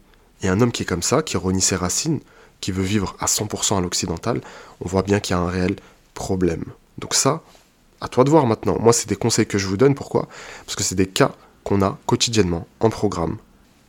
Et 0.43 0.49
un 0.49 0.61
homme 0.61 0.71
qui 0.71 0.85
est 0.85 0.87
comme 0.87 1.03
ça, 1.03 1.23
qui 1.23 1.37
renie 1.37 1.61
ses 1.61 1.75
racines, 1.75 2.21
qui 2.61 2.71
veut 2.71 2.85
vivre 2.85 3.17
à 3.19 3.27
100% 3.27 3.77
à 3.77 3.81
l'occidental, 3.81 4.41
on 4.81 4.89
voit 4.89 5.03
bien 5.03 5.19
qu'il 5.19 5.35
y 5.35 5.39
a 5.39 5.43
un 5.43 5.51
réel 5.51 5.75
problème. 6.15 6.65
Donc 6.99 7.15
ça, 7.15 7.43
à 8.01 8.09
toi 8.09 8.25
de 8.25 8.31
voir 8.31 8.47
maintenant. 8.47 8.77
Moi, 8.81 8.93
c'est 8.93 9.09
des 9.09 9.17
conseils 9.17 9.47
que 9.47 9.59
je 9.59 9.67
vous 9.67 9.77
donne. 9.77 9.95
Pourquoi? 9.95 10.29
Parce 10.67 10.77
que 10.77 10.83
c'est 10.83 10.95
des 10.95 11.07
cas 11.07 11.33
qu'on 11.65 11.83
a 11.83 11.99
quotidiennement 12.07 12.67
en 12.81 12.91
programme. 12.91 13.37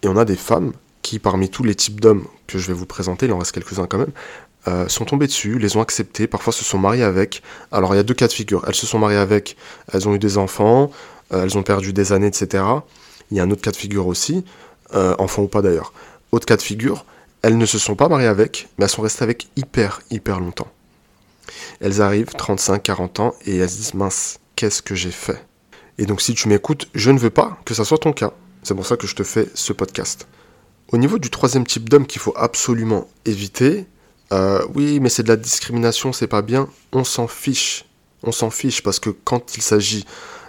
Et 0.04 0.08
on 0.08 0.18
a 0.18 0.26
des 0.26 0.36
femmes 0.36 0.74
qui, 1.02 1.20
parmi 1.20 1.50
tous 1.50 1.64
les 1.64 1.76
types 1.76 2.00
d'hommes 2.00 2.26
que 2.48 2.58
je 2.58 2.68
vais 2.68 2.74
vous 2.74 2.86
présenter, 2.86 3.26
il 3.26 3.32
en 3.34 3.40
reste 3.40 3.52
quelques-uns 3.52 3.88
quand 3.88 3.98
même, 3.98 4.12
euh, 4.68 4.88
sont 4.88 5.06
tombées 5.06 5.28
dessus, 5.28 5.60
les 5.60 5.76
ont 5.76 5.82
acceptés, 5.82 6.28
parfois 6.28 6.54
se 6.54 6.64
sont 6.64 6.78
mariées 6.78 7.04
avec. 7.04 7.42
Alors 7.72 7.94
il 7.94 7.98
y 7.98 8.00
a 8.00 8.04
deux 8.04 8.14
cas 8.14 8.28
de 8.28 8.34
figure. 8.34 8.64
Elles 8.68 8.76
se 8.76 8.86
sont 8.86 9.00
mariées 9.00 9.18
avec, 9.18 9.58
elles 9.92 10.08
ont 10.08 10.16
eu 10.16 10.20
des 10.20 10.38
enfants, 10.38 10.92
euh, 11.34 11.44
elles 11.44 11.58
ont 11.58 11.64
perdu 11.64 11.92
des 11.92 12.14
années, 12.14 12.28
etc. 12.28 12.64
Il 13.32 13.38
y 13.38 13.40
a 13.40 13.44
un 13.44 13.52
autre 13.52 13.62
cas 13.62 13.72
de 13.72 13.78
figure 13.78 14.08
aussi, 14.08 14.46
euh, 14.94 15.16
enfant 15.20 15.44
ou 15.44 15.48
pas 15.48 15.62
d'ailleurs. 15.62 15.92
Autre 16.32 16.46
cas 16.46 16.56
de 16.56 16.62
figure, 16.62 17.06
elles 17.42 17.58
ne 17.58 17.66
se 17.66 17.78
sont 17.78 17.96
pas 17.96 18.08
mariées 18.08 18.28
avec, 18.28 18.70
mais 18.78 18.86
elles 18.86 18.92
sont 18.92 19.02
restées 19.02 19.24
avec 19.24 19.48
hyper, 19.58 20.02
hyper 20.12 20.40
longtemps. 20.40 20.72
Elles 21.80 22.02
arrivent, 22.02 22.34
35, 22.38 22.82
40 22.82 23.20
ans, 23.20 23.34
et 23.46 23.58
elles 23.58 23.70
se 23.70 23.78
disent 23.78 23.94
mince, 23.94 24.40
qu'est-ce 24.56 24.82
que 24.82 24.96
j'ai 24.96 25.12
fait? 25.12 25.46
Et 25.98 26.06
donc 26.06 26.22
si 26.22 26.34
tu 26.34 26.48
m'écoutes, 26.48 26.90
je 26.94 27.12
ne 27.12 27.20
veux 27.20 27.30
pas 27.30 27.60
que 27.66 27.74
ça 27.74 27.86
soit 27.86 27.98
ton 28.00 28.14
cas. 28.14 28.34
C'est 28.64 28.76
pour 28.76 28.86
ça 28.86 28.98
que 28.98 29.08
je 29.08 29.16
te 29.16 29.24
fais 29.24 29.48
ce 29.54 29.74
podcast. 29.74 30.28
Au 30.92 30.98
niveau 30.98 31.20
du 31.20 31.30
troisième 31.30 31.66
type 31.66 31.90
d'homme 31.90 32.08
qu'il 32.08 32.22
faut 32.22 32.34
absolument 32.38 33.08
éviter, 33.26 33.86
euh, 34.32 34.66
oui, 34.74 35.00
mais 35.00 35.10
c'est 35.10 35.24
de 35.24 35.28
la 35.28 35.36
discrimination, 35.36 36.14
c'est 36.14 36.28
pas 36.28 36.42
bien, 36.42 36.70
on 36.92 37.04
s'en 37.04 37.28
fiche. 37.28 37.86
On 38.24 38.32
s'en 38.32 38.50
fiche 38.50 38.82
parce 38.82 39.00
que 39.00 39.10
quand 39.10 39.58
il 39.58 39.62
s'agit 39.62 40.06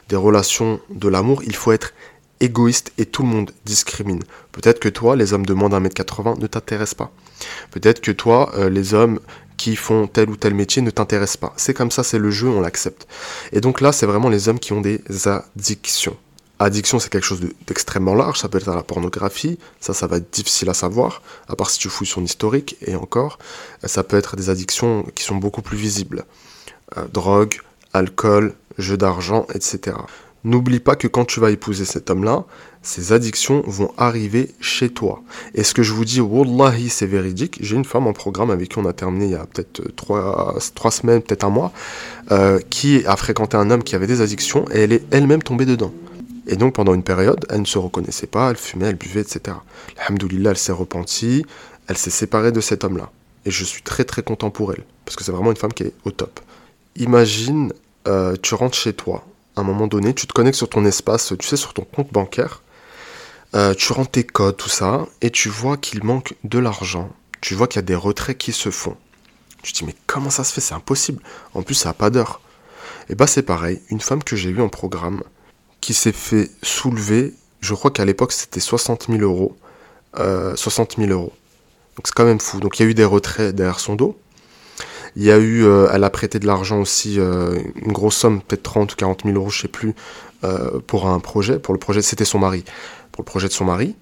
des 0.09 0.17
relations 0.17 0.81
de 0.91 1.09
l'amour, 1.09 1.43
il 1.45 1.57
faut 1.57 1.73
être 1.73 1.93
égoïste 2.41 2.93
et 2.99 3.07
tout 3.07 3.23
le 3.23 3.29
monde 3.29 3.51
discrimine. 3.65 4.23
Peut-être 4.53 4.81
que 4.81 4.89
toi, 4.89 5.17
les 5.17 5.33
hommes 5.33 5.47
de 5.47 5.55
moins 5.55 5.69
d'un 5.69 5.81
mètre 5.81 5.95
80 5.95 6.37
ne 6.39 6.47
t'intéressent 6.47 6.95
pas. 6.95 7.13
Peut-être 7.71 8.01
que 8.01 8.13
toi, 8.13 8.53
euh, 8.57 8.69
les 8.71 8.95
hommes 8.95 9.21
qui 9.57 9.77
font 9.77 10.07
tel 10.07 10.31
ou 10.31 10.37
tel 10.37 10.55
métier 10.55 10.83
ne 10.83 10.91
t'intéressent 10.91 11.37
pas. 11.37 11.53
C'est 11.57 11.75
comme 11.75 11.91
ça, 11.91 12.03
c'est 12.03 12.19
le 12.19 12.31
jeu, 12.31 12.49
on 12.49 12.61
l'accepte. 12.61 13.07
Et 13.53 13.61
donc 13.61 13.81
là, 13.81 13.93
c'est 13.93 14.07
vraiment 14.07 14.29
les 14.29 14.49
hommes 14.49 14.59
qui 14.59 14.73
ont 14.73 14.81
des 14.81 15.01
addictions. 15.27 16.17
Addiction, 16.61 17.01
c'est 17.01 17.11
quelque 17.11 17.25
chose 17.27 17.41
d'extrêmement 17.67 18.15
large, 18.15 18.39
ça 18.39 18.49
peut 18.49 18.59
être 18.59 18.69
à 18.69 18.77
la 18.77 18.85
pornographie, 18.85 19.59
ça, 19.81 19.93
ça 19.93 20.07
va 20.07 20.19
être 20.19 20.33
difficile 20.33 20.71
à 20.71 20.75
savoir, 20.75 21.21
à 21.49 21.57
part 21.57 21.69
si 21.69 21.81
tu 21.81 21.89
fouilles 21.89 22.07
son 22.07 22.23
historique, 22.23 22.77
et 22.87 22.95
encore, 22.95 23.39
ça 23.83 24.05
peut 24.05 24.17
être 24.17 24.37
des 24.37 24.51
addictions 24.51 25.05
qui 25.17 25.25
sont 25.25 25.35
beaucoup 25.35 25.63
plus 25.63 25.77
visibles. 25.77 26.25
Euh, 26.97 27.07
drogue, 27.13 27.61
alcool, 27.93 28.55
jeu 28.79 28.97
d'argent, 28.97 29.47
etc. 29.53 29.97
N'oublie 30.45 30.81
pas 30.81 30.95
que 30.95 31.09
quand 31.09 31.25
tu 31.25 31.41
vas 31.41 31.51
épouser 31.51 31.87
cet 31.87 32.11
homme-là, 32.11 32.45
ces 32.83 33.13
addictions 33.13 33.63
vont 33.67 33.93
arriver 33.97 34.51
chez 34.61 34.91
toi. 34.91 35.23
Et 35.55 35.65
ce 35.65 35.73
que 35.73 35.83
je 35.83 35.95
vous 35.95 36.05
dis, 36.05 36.21
wallahi, 36.21 36.91
c'est 36.91 37.07
véridique. 37.07 37.59
J'ai 37.63 37.77
une 37.77 37.87
femme 37.87 38.07
en 38.07 38.13
programme 38.13 38.51
avec 38.51 38.69
qui 38.69 38.79
on 38.79 38.85
a 38.85 38.93
terminé 38.93 39.25
il 39.25 39.31
y 39.31 39.37
a 39.37 39.47
peut-être 39.47 39.83
trois, 39.97 40.55
trois 40.75 40.91
semaines, 40.91 41.23
peut-être 41.23 41.45
un 41.45 41.51
mois, 41.51 41.73
euh, 42.31 42.61
qui 42.69 43.07
a 43.07 43.17
fréquenté 43.17 43.57
un 43.57 43.71
homme 43.71 43.83
qui 43.83 43.97
avait 43.97 44.07
des 44.07 44.21
addictions 44.21 44.67
et 44.71 44.81
elle 44.81 44.93
est 44.93 45.05
elle-même 45.11 45.43
tombée 45.43 45.65
dedans. 45.65 45.95
Et 46.47 46.57
donc 46.57 46.75
pendant 46.75 46.93
une 46.93 47.03
période, 47.03 47.47
elle 47.49 47.61
ne 47.61 47.67
se 47.67 47.79
reconnaissait 47.79 48.27
pas, 48.27 48.51
elle 48.51 48.57
fumait, 48.57 48.89
elle 48.89 48.97
buvait, 48.97 49.23
etc. 49.23 49.57
Alhamdoulilah, 49.97 50.51
elle 50.51 50.59
s'est 50.59 50.73
repentie, 50.73 51.47
elle 51.89 51.97
s'est 51.97 52.11
séparée 52.11 52.53
de 52.53 52.61
cet 52.61 52.85
homme-là. 52.85 53.11
Et 53.47 53.51
je 53.51 53.65
suis 53.65 53.83
très 53.83 54.05
très 54.05 54.23
content 54.23 54.51
pour 54.51 54.73
elle, 54.73 54.85
parce 55.07 55.17
que 55.17 55.25
c'est 55.25 55.33
vraiment 55.33 55.51
une 55.51 55.57
femme 55.57 55.73
qui 55.73 55.85
est 55.85 55.95
au 56.05 56.11
top. 56.11 56.41
Imagine, 56.97 57.73
euh, 58.09 58.37
tu 58.41 58.55
rentres 58.55 58.77
chez 58.77 58.93
toi, 58.93 59.25
à 59.57 59.61
un 59.61 59.65
moment 59.65 59.87
donné, 59.87 60.15
tu 60.15 60.27
te 60.27 60.33
connectes 60.33 60.57
sur 60.57 60.69
ton 60.69 60.85
espace, 60.85 61.33
tu 61.39 61.47
sais, 61.47 61.57
sur 61.57 61.75
ton 61.75 61.85
compte 61.85 62.13
bancaire, 62.13 62.63
euh, 63.55 63.75
tu 63.75 63.93
rentres 63.93 64.13
tes 64.13 64.25
codes, 64.25 64.57
tout 64.57 64.69
ça, 64.69 65.07
et 65.23 65.31
tu 65.31 65.49
vois 65.49 65.77
qu'il 65.77 66.03
manque 66.03 66.35
de 66.43 66.59
l'argent. 66.59 67.11
Tu 67.41 67.55
vois 67.55 67.69
qu'il 67.69 67.79
y 67.79 67.85
a 67.85 67.87
des 67.87 67.95
retraits 67.95 68.37
qui 68.37 68.53
se 68.53 68.71
font. 68.71 68.97
Tu 69.63 69.73
te 69.73 69.79
dis, 69.79 69.85
mais 69.85 69.95
comment 70.07 70.31
ça 70.31 70.45
se 70.45 70.53
fait? 70.53 70.61
C'est 70.61 70.75
impossible. 70.75 71.23
En 71.55 71.63
plus, 71.63 71.75
ça 71.75 71.91
n'a 71.91 71.95
pas 71.95 72.11
d'heure. 72.11 72.41
Et 73.09 73.15
bah, 73.15 73.27
c'est 73.27 73.43
pareil. 73.43 73.81
Une 73.91 74.01
femme 74.01 74.25
que 74.25 74.35
j'ai 74.35 74.51
eue 74.51 74.61
en 74.61 74.69
programme 74.69 75.23
qui 75.81 75.95
s'est 75.95 76.13
fait 76.13 76.51
soulever, 76.63 77.35
je 77.61 77.75
crois 77.75 77.91
qu'à 77.91 78.05
l'époque, 78.05 78.33
c'était 78.33 78.61
60 78.61 79.07
000 79.09 79.21
euros. 79.23 79.57
60 80.17 80.99
euh, 80.99 81.07
000 81.07 81.13
euros. 81.13 81.33
Donc, 81.97 82.07
c'est 82.07 82.15
quand 82.15 82.25
même 82.25 82.41
fou. 82.41 82.61
Donc, 82.61 82.79
il 82.79 82.83
y 82.83 82.87
a 82.87 82.89
eu 82.91 82.95
des 82.95 83.05
retraits 83.05 83.55
derrière 83.55 83.79
son 83.79 83.95
dos. 83.95 84.19
Il 85.17 85.31
a 85.31 85.39
eu, 85.39 85.65
euh, 85.65 85.89
elle 85.93 86.03
a 86.05 86.11
prêté 86.11 86.39
de 86.39 86.47
l'argent 86.47 86.81
aussi, 86.81 87.21
euh, 87.21 87.59
une 87.77 87.93
grosse 87.93 88.17
somme, 88.17 88.43
peut-être 88.43 88.65
30 88.65 88.93
ou 88.93 88.97
40 88.97 89.23
000 89.25 89.37
euros, 89.37 89.51
je 89.51 89.63
sais 89.63 89.69
plus, 89.69 89.95
euh, 90.43 90.81
pour 90.87 91.07
un 91.07 91.21
projet. 91.21 91.59
Pour 91.59 91.73
le 91.73 91.79
projet, 91.79 92.03
c'était 92.03 92.25
son 92.25 92.39
mari. 92.39 92.65
Pour 93.13 93.23
le 93.23 93.27
projet 93.27 93.49
de 93.49 93.53
son 93.53 93.65
mari. 93.65 93.97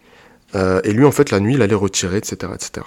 et 0.54 0.92
lui, 0.92 1.06
en 1.06 1.12
fait, 1.12 1.30
la 1.30 1.40
nuit, 1.40 1.54
il 1.54 1.62
allait 1.62 1.74
retirer, 1.74 2.18
etc., 2.18 2.52
etc. 2.54 2.86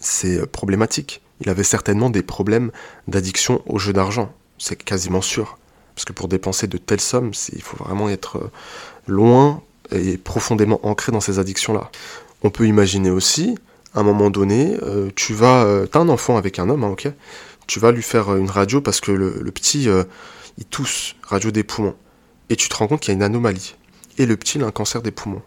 C'est 0.00 0.46
problématique. 0.46 1.22
Il 1.40 1.50
avait 1.50 1.64
certainement 1.64 2.08
des 2.08 2.22
problèmes 2.22 2.70
d'addiction 3.06 3.62
au 3.66 3.78
jeu 3.78 3.92
d'argent. 3.92 4.32
C'est 4.58 4.76
quasiment 4.82 5.20
sûr. 5.20 5.58
Parce 5.94 6.06
que 6.06 6.14
pour 6.14 6.26
dépenser 6.26 6.66
de 6.66 6.78
telles 6.78 7.02
sommes, 7.02 7.32
il 7.52 7.62
faut 7.62 7.76
vraiment 7.76 8.08
être 8.08 8.50
loin 9.06 9.62
et 9.92 10.16
profondément 10.16 10.80
ancré 10.86 11.12
dans 11.12 11.20
ces 11.20 11.38
addictions-là. 11.38 11.90
On 12.42 12.50
peut 12.50 12.66
imaginer 12.66 13.10
aussi, 13.10 13.56
à 13.94 14.00
un 14.00 14.02
moment 14.02 14.30
donné, 14.30 14.76
euh, 14.82 15.10
tu 15.14 15.34
vas, 15.34 15.64
euh, 15.64 15.86
as 15.92 15.98
un 15.98 16.08
enfant 16.08 16.36
avec 16.36 16.58
un 16.58 16.68
homme, 16.68 16.84
hein, 16.84 16.88
ok 16.88 17.08
Tu 17.66 17.78
vas 17.78 17.92
lui 17.92 18.02
faire 18.02 18.36
une 18.36 18.50
radio 18.50 18.80
parce 18.80 19.00
que 19.00 19.12
le, 19.12 19.50
petit, 19.50 19.88
il 20.58 20.64
tousse, 20.66 21.16
radio 21.22 21.50
des 21.50 21.64
poumons. 21.64 21.94
Et 22.50 22.56
tu 22.56 22.68
te 22.68 22.76
rends 22.76 22.86
compte 22.86 23.00
qu'il 23.00 23.12
y 23.12 23.14
a 23.14 23.16
une 23.16 23.22
anomalie. 23.22 23.76
Et 24.18 24.26
le 24.26 24.36
petit, 24.36 24.58
il 24.58 24.64
a 24.64 24.66
un 24.66 24.70
cancer 24.70 25.00
des 25.02 25.10
poumons. 25.10 25.42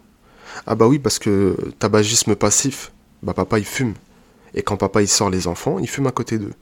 Ah 0.66 0.74
bah 0.74 0.86
oui, 0.86 0.98
parce 0.98 1.18
que 1.18 1.56
tabagisme 1.78 2.34
passif, 2.34 2.92
bah 3.22 3.34
papa 3.34 3.58
il 3.58 3.64
fume. 3.64 3.94
Et 4.54 4.62
quand 4.62 4.76
papa 4.76 5.02
il 5.02 5.08
sort 5.08 5.30
les 5.30 5.46
enfants, 5.46 5.78
il 5.78 5.88
fume 5.88 6.06
à 6.06 6.10
côté 6.10 6.38
d'eux. 6.38 6.54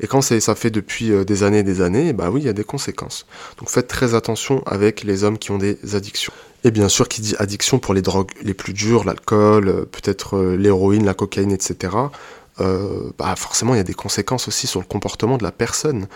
Et 0.00 0.06
quand 0.06 0.20
ça 0.20 0.54
fait 0.54 0.70
depuis 0.70 1.12
euh, 1.12 1.24
des 1.24 1.44
années 1.44 1.60
et 1.60 1.62
des 1.62 1.80
années, 1.80 2.12
bah 2.12 2.30
oui, 2.30 2.40
il 2.40 2.46
y 2.46 2.48
a 2.48 2.52
des 2.52 2.64
conséquences. 2.64 3.26
Donc 3.58 3.70
faites 3.70 3.86
très 3.86 4.14
attention 4.14 4.62
avec 4.66 5.04
les 5.04 5.22
hommes 5.24 5.38
qui 5.38 5.52
ont 5.52 5.58
des 5.58 5.78
addictions. 5.94 6.32
Et 6.64 6.70
bien 6.70 6.88
sûr, 6.88 7.08
qui 7.08 7.20
dit 7.20 7.34
addiction 7.38 7.78
pour 7.78 7.94
les 7.94 8.02
drogues 8.02 8.30
les 8.42 8.54
plus 8.54 8.72
dures, 8.72 9.04
l'alcool, 9.04 9.68
euh, 9.68 9.84
peut-être 9.84 10.36
euh, 10.36 10.56
l'héroïne, 10.56 11.04
la 11.04 11.14
cocaïne, 11.14 11.52
etc., 11.52 11.96
bah 13.18 13.34
forcément, 13.34 13.74
il 13.74 13.78
y 13.78 13.80
a 13.80 13.84
des 13.84 13.94
conséquences 13.94 14.46
aussi 14.46 14.68
sur 14.68 14.78
le 14.78 14.86
comportement 14.86 15.36
de 15.36 15.42
la 15.42 15.50
personne. 15.50 16.06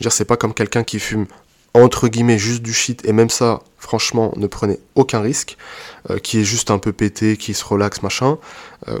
Je 0.00 0.04
veux 0.04 0.10
c'est 0.10 0.24
pas 0.24 0.36
comme 0.36 0.52
quelqu'un 0.52 0.82
qui 0.82 0.98
fume 0.98 1.26
entre 1.72 2.08
guillemets 2.08 2.38
juste 2.38 2.62
du 2.62 2.72
shit, 2.72 3.04
et 3.04 3.12
même 3.12 3.30
ça, 3.30 3.62
franchement, 3.78 4.32
ne 4.36 4.48
prenez 4.48 4.80
aucun 4.96 5.20
risque, 5.20 5.56
qui 6.24 6.40
est 6.40 6.44
juste 6.44 6.72
un 6.72 6.78
peu 6.78 6.92
pété, 6.92 7.36
qui 7.36 7.54
se 7.54 7.64
relaxe, 7.64 8.02
machin, 8.02 8.38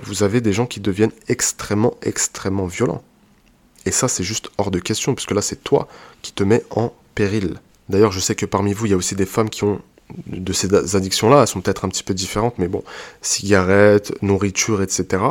vous 0.04 0.22
avez 0.22 0.40
des 0.40 0.52
gens 0.52 0.66
qui 0.66 0.78
deviennent 0.78 1.10
extrêmement, 1.26 1.94
extrêmement 2.02 2.66
violents. 2.66 3.02
Et 3.86 3.90
ça, 3.90 4.06
c'est 4.06 4.24
juste 4.24 4.50
hors 4.58 4.70
de 4.70 4.78
question, 4.78 5.16
puisque 5.16 5.32
là, 5.32 5.42
c'est 5.42 5.64
toi 5.64 5.88
qui 6.22 6.32
te 6.32 6.44
mets 6.44 6.62
en 6.70 6.92
péril. 7.16 7.60
D'ailleurs, 7.88 8.12
je 8.12 8.20
sais 8.20 8.34
que 8.34 8.46
parmi 8.46 8.72
vous, 8.72 8.86
il 8.86 8.90
y 8.90 8.94
a 8.94 8.96
aussi 8.96 9.16
des 9.16 9.26
femmes 9.26 9.50
qui 9.50 9.64
ont 9.64 9.80
de 10.26 10.52
ces 10.52 10.96
addictions-là, 10.96 11.42
elles 11.42 11.46
sont 11.46 11.60
peut-être 11.60 11.84
un 11.84 11.88
petit 11.88 12.02
peu 12.02 12.14
différentes, 12.14 12.58
mais 12.58 12.68
bon, 12.68 12.82
cigarettes, 13.22 14.12
nourriture, 14.22 14.82
etc. 14.82 15.22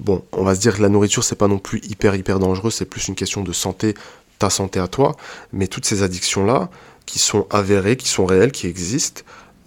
Bon, 0.00 0.22
on 0.32 0.44
va 0.44 0.54
se 0.54 0.60
dire 0.60 0.76
que 0.76 0.82
la 0.82 0.88
nourriture, 0.88 1.24
c'est 1.24 1.36
pas 1.36 1.48
non 1.48 1.58
plus 1.58 1.80
hyper, 1.88 2.14
hyper 2.14 2.38
dangereux, 2.38 2.70
c'est 2.70 2.84
plus 2.84 3.08
une 3.08 3.14
question 3.14 3.42
de 3.42 3.52
santé, 3.52 3.94
ta 4.38 4.50
santé 4.50 4.80
à 4.80 4.88
toi, 4.88 5.16
mais 5.52 5.66
toutes 5.66 5.86
ces 5.86 6.02
addictions-là, 6.02 6.70
qui 7.06 7.18
sont 7.18 7.46
avérées, 7.50 7.96
qui 7.96 8.08
sont 8.08 8.26
réelles, 8.26 8.52
qui 8.52 8.66
existent, 8.66 9.22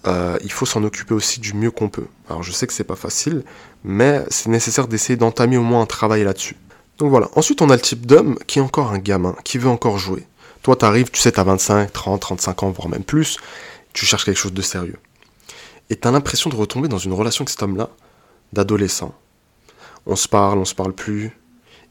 euh, 0.06 0.38
il 0.44 0.52
faut 0.52 0.66
s'en 0.66 0.84
occuper 0.84 1.14
aussi 1.14 1.40
du 1.40 1.54
mieux 1.54 1.72
qu'on 1.72 1.90
peut. 1.90 2.08
Alors 2.30 2.44
je 2.44 2.52
sais 2.52 2.68
que 2.68 2.74
c'est 2.74 2.84
pas 2.84 2.96
facile, 2.96 3.44
mais 3.84 4.24
c'est 4.30 4.50
nécessaire 4.50 4.88
d'essayer 4.88 5.18
d'entamer 5.18 5.58
au 5.58 5.64
moins 5.64 5.82
un 5.82 5.86
travail 5.86 6.24
là-dessus. 6.24 6.56
Donc 6.98 7.10
voilà. 7.10 7.30
Ensuite, 7.36 7.62
on 7.62 7.70
a 7.70 7.76
le 7.76 7.82
type 7.82 8.06
d'homme 8.06 8.38
qui 8.48 8.60
est 8.60 8.62
encore 8.62 8.92
un 8.92 9.00
gamin, 9.00 9.36
qui 9.44 9.58
veut 9.58 9.70
encore 9.70 9.98
jouer. 9.98 10.26
Toi, 10.64 10.76
t'arrives, 10.76 11.12
tu 11.12 11.22
sais, 11.22 11.32
t'as 11.32 11.44
25, 11.44 11.94
30, 11.94 12.20
35 12.20 12.64
ans, 12.64 12.72
voire 12.72 12.90
même 12.90 13.04
plus. 13.04 13.38
Tu 13.98 14.06
cherches 14.06 14.26
quelque 14.26 14.38
chose 14.38 14.54
de 14.54 14.62
sérieux. 14.62 15.00
Et 15.90 15.96
t'as 15.96 16.12
l'impression 16.12 16.52
de 16.52 16.56
retomber 16.56 16.88
dans 16.88 17.00
une 17.00 17.14
relation 17.14 17.42
avec 17.42 17.50
cet 17.50 17.64
homme-là, 17.64 17.90
d'adolescent. 18.54 19.16
On 20.06 20.16
se 20.16 20.28
parle, 20.28 20.60
on 20.60 20.66
se 20.66 20.76
parle 20.76 20.94
plus. 20.94 21.36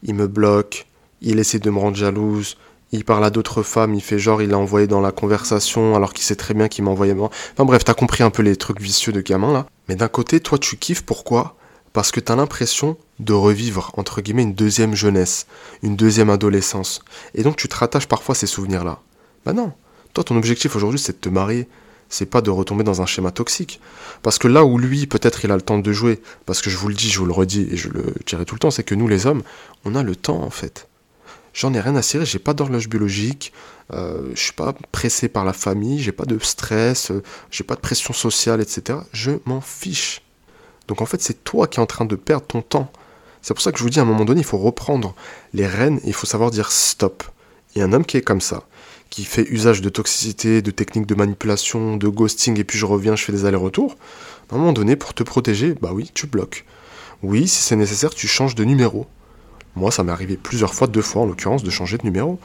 Il 0.05 0.15
me 0.15 0.29
bloque. 0.29 0.87
Il 1.21 1.41
essaie 1.41 1.59
de 1.59 1.69
me 1.69 1.81
rendre 1.81 1.97
jalouse. 1.97 2.59
Il 2.93 3.05
parle 3.05 3.25
à 3.25 3.31
d'autres 3.31 3.65
femmes. 3.65 3.93
Il 3.93 4.03
fait 4.03 4.21
genre, 4.21 4.41
il 4.41 4.51
l'a 4.51 4.57
envoyé 4.57 4.87
dans 4.87 5.01
la 5.01 5.11
conversation, 5.11 5.97
alors 5.97 6.13
qu'il 6.13 6.23
sait 6.23 6.37
très 6.37 6.55
bien 6.55 6.69
qu'il 6.69 6.85
m'a 6.85 6.93
envoyé 6.93 7.13
moi. 7.13 7.29
Enfin 7.55 7.65
bref, 7.65 7.83
t'as 7.83 7.95
compris 7.95 8.23
un 8.23 8.31
peu 8.31 8.45
les 8.45 8.55
trucs 8.55 8.81
vicieux 8.81 9.13
de 9.13 9.21
gamin 9.21 9.53
là. 9.53 9.67
Mais 9.89 9.97
d'un 9.97 10.07
côté, 10.07 10.39
toi, 10.39 10.59
tu 10.59 10.77
kiffes. 10.77 11.03
Pourquoi? 11.03 11.57
Parce 11.93 12.13
que 12.13 12.21
tu 12.21 12.31
as 12.31 12.37
l'impression 12.37 12.97
de 13.19 13.33
revivre, 13.33 13.91
entre 13.97 14.21
guillemets, 14.21 14.45
une 14.45 14.55
deuxième 14.55 14.95
jeunesse, 14.95 15.49
une 15.83 15.97
deuxième 15.97 16.31
adolescence. 16.31 17.03
Et 17.35 17.43
donc 17.43 17.57
tu 17.57 17.67
te 17.67 17.75
rattaches 17.75 18.07
parfois 18.07 18.37
à 18.37 18.37
ces 18.37 18.47
souvenirs-là. 18.47 19.01
Bah 19.45 19.53
non, 19.53 19.73
toi 20.15 20.23
ton 20.23 20.37
objectif 20.37 20.77
aujourd'hui 20.77 21.01
c'est 21.01 21.15
de 21.15 21.19
te 21.19 21.29
marier, 21.29 21.67
c'est 22.09 22.27
pas 22.27 22.41
de 22.41 22.51
retomber 22.51 22.85
dans 22.85 23.03
un 23.03 23.07
schéma 23.07 23.31
toxique. 23.31 23.81
Parce 24.23 24.39
que 24.39 24.49
là 24.49 24.65
où 24.65 24.79
lui, 24.79 25.07
peut-être 25.07 25.45
il 25.45 25.53
a 25.53 25.57
le 25.57 25.63
temps 25.63 25.79
de 25.79 25.93
jouer, 25.93 26.21
parce 26.47 26.63
que 26.63 26.71
je 26.71 26.77
vous 26.77 26.89
le 26.89 26.95
dis, 26.95 27.11
je 27.11 27.19
vous 27.19 27.27
le 27.27 27.33
redis 27.33 27.69
et 27.71 27.77
je 27.77 27.89
le 27.89 28.15
dirai 28.27 28.45
tout 28.45 28.55
le 28.55 28.61
temps, 28.61 28.71
c'est 28.71 28.85
que 28.85 28.95
nous 28.95 29.09
les 29.09 29.27
hommes, 29.27 29.43
on 29.85 29.95
a 29.95 30.03
le 30.03 30.17
temps 30.17 30.43
en 30.43 30.51
fait. 30.51 30.89
J'en 31.53 31.73
ai 31.73 31.81
rien 31.81 31.97
à 31.97 32.03
cirer, 32.03 32.27
j'ai 32.27 32.39
pas 32.39 32.53
d'horloge 32.53 32.89
biologique, 32.89 33.53
euh, 33.93 34.31
je 34.35 34.41
suis 34.41 34.53
pas 34.53 34.75
pressé 34.93 35.29
par 35.29 35.45
la 35.45 35.55
famille, 35.55 36.01
j'ai 36.01 36.13
pas 36.13 36.27
de 36.27 36.39
stress, 36.39 37.11
euh, 37.11 37.23
j'ai 37.51 37.65
pas 37.65 37.77
de 37.77 37.81
pression 37.81 38.13
sociale, 38.13 38.61
etc. 38.61 38.99
Je 39.13 39.33
m'en 39.47 39.61
fiche. 39.61 40.23
Donc 40.89 41.01
en 41.01 41.07
fait, 41.07 41.23
c'est 41.23 41.45
toi 41.45 41.67
qui 41.67 41.79
es 41.79 41.83
en 41.83 41.87
train 41.87 42.05
de 42.05 42.17
perdre 42.17 42.47
ton 42.47 42.63
temps. 42.63 42.91
C'est 43.43 43.55
pour 43.55 43.63
ça 43.63 43.73
que 43.73 43.79
je 43.79 43.85
vous 43.85 43.91
dis 43.91 43.99
à 43.99 44.03
un 44.03 44.07
moment 44.07 44.25
donné, 44.25 44.41
il 44.41 44.47
faut 44.47 44.59
reprendre 44.59 45.15
les 45.55 45.67
rênes 45.67 45.99
et 46.05 46.09
il 46.09 46.13
faut 46.13 46.27
savoir 46.27 46.51
dire 46.51 46.71
stop. 46.71 47.23
Et 47.75 47.83
un 47.83 47.93
homme 47.93 48.05
qui 48.05 48.17
est 48.17 48.23
comme 48.23 48.41
ça, 48.41 48.65
qui 49.17 49.25
fait 49.25 49.47
usage 49.49 49.81
de 49.81 49.89
toxicité, 49.89 50.61
de 50.61 50.71
techniques 50.71 51.07
de 51.07 51.15
manipulation, 51.15 51.97
de 51.97 52.07
ghosting, 52.07 52.61
et 52.61 52.65
puis 52.65 52.79
je 52.79 52.85
reviens, 52.85 53.17
je 53.17 53.25
fais 53.25 53.33
des 53.33 53.47
allers-retours, 53.47 53.97
à 54.51 54.55
un 54.55 54.59
moment 54.59 54.75
donné, 54.75 54.95
pour 54.95 55.15
te 55.15 55.23
protéger, 55.23 55.75
bah 55.81 55.93
oui, 55.95 56.11
tu 56.13 56.27
bloques. 56.27 56.67
Oui, 57.23 57.49
si 57.49 57.63
c'est 57.63 57.77
nécessaire, 57.77 58.11
tu 58.11 58.29
changes 58.29 58.55
de 58.55 58.63
numéro. 58.63 59.07
Moi, 59.75 59.91
ça 59.91 60.05
m'est 60.05 60.13
arrivé 60.13 60.37
plusieurs 60.37 60.75
fois, 60.75 60.87
deux 60.87 61.01
fois 61.01 61.23
en 61.23 61.25
l'occurrence, 61.25 61.63
de 61.63 61.71
changer 61.71 61.97
de 61.97 62.05
numéro. 62.05 62.39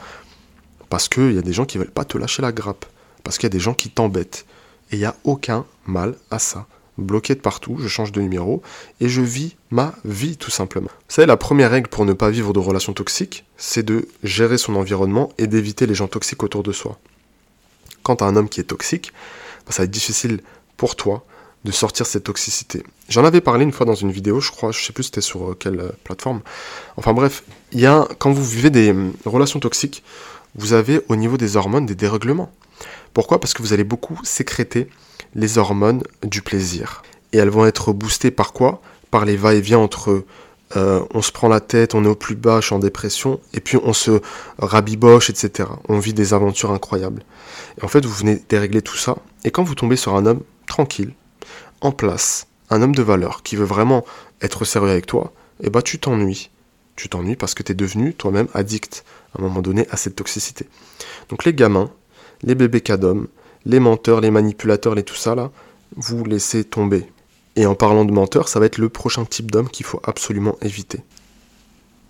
Parce 0.88 1.10
qu'il 1.10 1.34
y 1.34 1.38
a 1.38 1.42
des 1.42 1.52
gens 1.52 1.66
qui 1.66 1.76
veulent 1.76 1.90
pas 1.90 2.06
te 2.06 2.16
lâcher 2.16 2.40
la 2.40 2.52
grappe. 2.52 2.86
Parce 3.22 3.36
qu'il 3.36 3.44
y 3.44 3.52
a 3.52 3.56
des 3.56 3.60
gens 3.60 3.74
qui 3.74 3.90
t'embêtent. 3.90 4.46
Et 4.92 4.96
il 4.96 4.98
n'y 5.00 5.04
a 5.04 5.14
aucun 5.24 5.66
mal 5.84 6.14
à 6.30 6.38
ça 6.38 6.66
bloqué 6.98 7.34
de 7.34 7.40
partout, 7.40 7.76
je 7.78 7.88
change 7.88 8.12
de 8.12 8.20
numéro 8.20 8.62
et 9.00 9.08
je 9.08 9.22
vis 9.22 9.56
ma 9.70 9.94
vie 10.04 10.36
tout 10.36 10.50
simplement. 10.50 10.88
Vous 10.88 11.14
savez, 11.14 11.26
la 11.26 11.36
première 11.36 11.70
règle 11.70 11.88
pour 11.88 12.04
ne 12.04 12.12
pas 12.12 12.30
vivre 12.30 12.52
de 12.52 12.58
relations 12.58 12.92
toxiques, 12.92 13.44
c'est 13.56 13.82
de 13.82 14.08
gérer 14.22 14.58
son 14.58 14.76
environnement 14.76 15.30
et 15.38 15.46
d'éviter 15.46 15.86
les 15.86 15.94
gens 15.94 16.08
toxiques 16.08 16.42
autour 16.42 16.62
de 16.62 16.72
soi. 16.72 16.98
Quand 18.02 18.16
tu 18.16 18.24
as 18.24 18.26
un 18.26 18.36
homme 18.36 18.48
qui 18.48 18.60
est 18.60 18.64
toxique, 18.64 19.12
bah, 19.66 19.72
ça 19.72 19.82
va 19.82 19.84
être 19.84 19.90
difficile 19.90 20.40
pour 20.76 20.96
toi 20.96 21.24
de 21.64 21.70
sortir 21.70 22.06
cette 22.06 22.24
toxicité. 22.24 22.82
J'en 23.08 23.24
avais 23.24 23.40
parlé 23.40 23.64
une 23.64 23.72
fois 23.72 23.86
dans 23.86 23.94
une 23.94 24.10
vidéo, 24.10 24.40
je 24.40 24.50
crois, 24.50 24.72
je 24.72 24.84
sais 24.84 24.92
plus 24.92 25.04
c'était 25.04 25.20
sur 25.20 25.50
euh, 25.50 25.54
quelle 25.54 25.80
euh, 25.80 25.90
plateforme. 26.02 26.40
Enfin 26.96 27.12
bref, 27.12 27.44
quand 28.18 28.32
vous 28.32 28.44
vivez 28.44 28.70
des 28.70 28.90
hum, 28.90 29.12
relations 29.24 29.60
toxiques, 29.60 30.02
vous 30.54 30.72
avez 30.72 31.00
au 31.08 31.16
niveau 31.16 31.36
des 31.36 31.56
hormones 31.56 31.86
des 31.86 31.94
dérèglements. 31.94 32.52
Pourquoi? 33.14 33.40
Parce 33.40 33.54
que 33.54 33.62
vous 33.62 33.72
allez 33.72 33.84
beaucoup 33.84 34.18
sécréter 34.24 34.88
les 35.34 35.58
hormones 35.58 36.02
du 36.22 36.42
plaisir. 36.42 37.02
Et 37.32 37.38
elles 37.38 37.50
vont 37.50 37.66
être 37.66 37.92
boostées 37.92 38.30
par 38.30 38.52
quoi? 38.52 38.82
Par 39.10 39.24
les 39.24 39.36
va-et-vient 39.36 39.78
entre 39.78 40.24
euh, 40.76 41.00
on 41.12 41.20
se 41.20 41.32
prend 41.32 41.48
la 41.48 41.60
tête, 41.60 41.94
on 41.94 42.04
est 42.04 42.08
au 42.08 42.14
plus 42.14 42.34
bas, 42.34 42.60
je 42.60 42.66
suis 42.66 42.74
en 42.74 42.78
dépression, 42.78 43.40
et 43.52 43.60
puis 43.60 43.76
on 43.82 43.92
se 43.92 44.22
rabiboche, 44.58 45.28
etc. 45.28 45.68
On 45.88 45.98
vit 45.98 46.14
des 46.14 46.32
aventures 46.32 46.70
incroyables. 46.70 47.24
Et 47.78 47.84
en 47.84 47.88
fait, 47.88 48.04
vous 48.04 48.14
venez 48.14 48.42
dérégler 48.48 48.80
tout 48.80 48.96
ça, 48.96 49.16
et 49.44 49.50
quand 49.50 49.64
vous 49.64 49.74
tombez 49.74 49.96
sur 49.96 50.14
un 50.14 50.24
homme 50.24 50.40
tranquille, 50.66 51.12
en 51.80 51.92
place, 51.92 52.46
un 52.70 52.80
homme 52.80 52.94
de 52.94 53.02
valeur, 53.02 53.42
qui 53.42 53.56
veut 53.56 53.64
vraiment 53.64 54.04
être 54.40 54.64
sérieux 54.64 54.90
avec 54.90 55.06
toi, 55.06 55.32
eh 55.60 55.64
bah 55.64 55.80
ben, 55.80 55.82
tu 55.82 55.98
t'ennuies. 55.98 56.50
Tu 56.96 57.08
t'ennuies 57.08 57.36
parce 57.36 57.54
que 57.54 57.62
tu 57.62 57.72
es 57.72 57.74
devenu 57.74 58.14
toi-même 58.14 58.48
addict 58.54 59.04
à 59.34 59.40
un 59.40 59.42
moment 59.42 59.62
donné 59.62 59.86
à 59.90 59.96
cette 59.96 60.16
toxicité. 60.16 60.66
Donc 61.28 61.44
les 61.44 61.54
gamins, 61.54 61.90
les 62.42 62.54
bébés 62.54 62.80
cadomes, 62.80 63.28
les 63.64 63.80
menteurs, 63.80 64.20
les 64.20 64.30
manipulateurs, 64.30 64.94
les 64.94 65.02
tout 65.02 65.14
ça 65.14 65.34
là, 65.34 65.50
vous 65.96 66.24
laissez 66.24 66.64
tomber. 66.64 67.06
Et 67.56 67.66
en 67.66 67.74
parlant 67.74 68.04
de 68.04 68.12
menteurs, 68.12 68.48
ça 68.48 68.60
va 68.60 68.66
être 68.66 68.78
le 68.78 68.88
prochain 68.88 69.24
type 69.24 69.50
d'homme 69.50 69.68
qu'il 69.68 69.84
faut 69.84 70.00
absolument 70.04 70.56
éviter. 70.62 71.00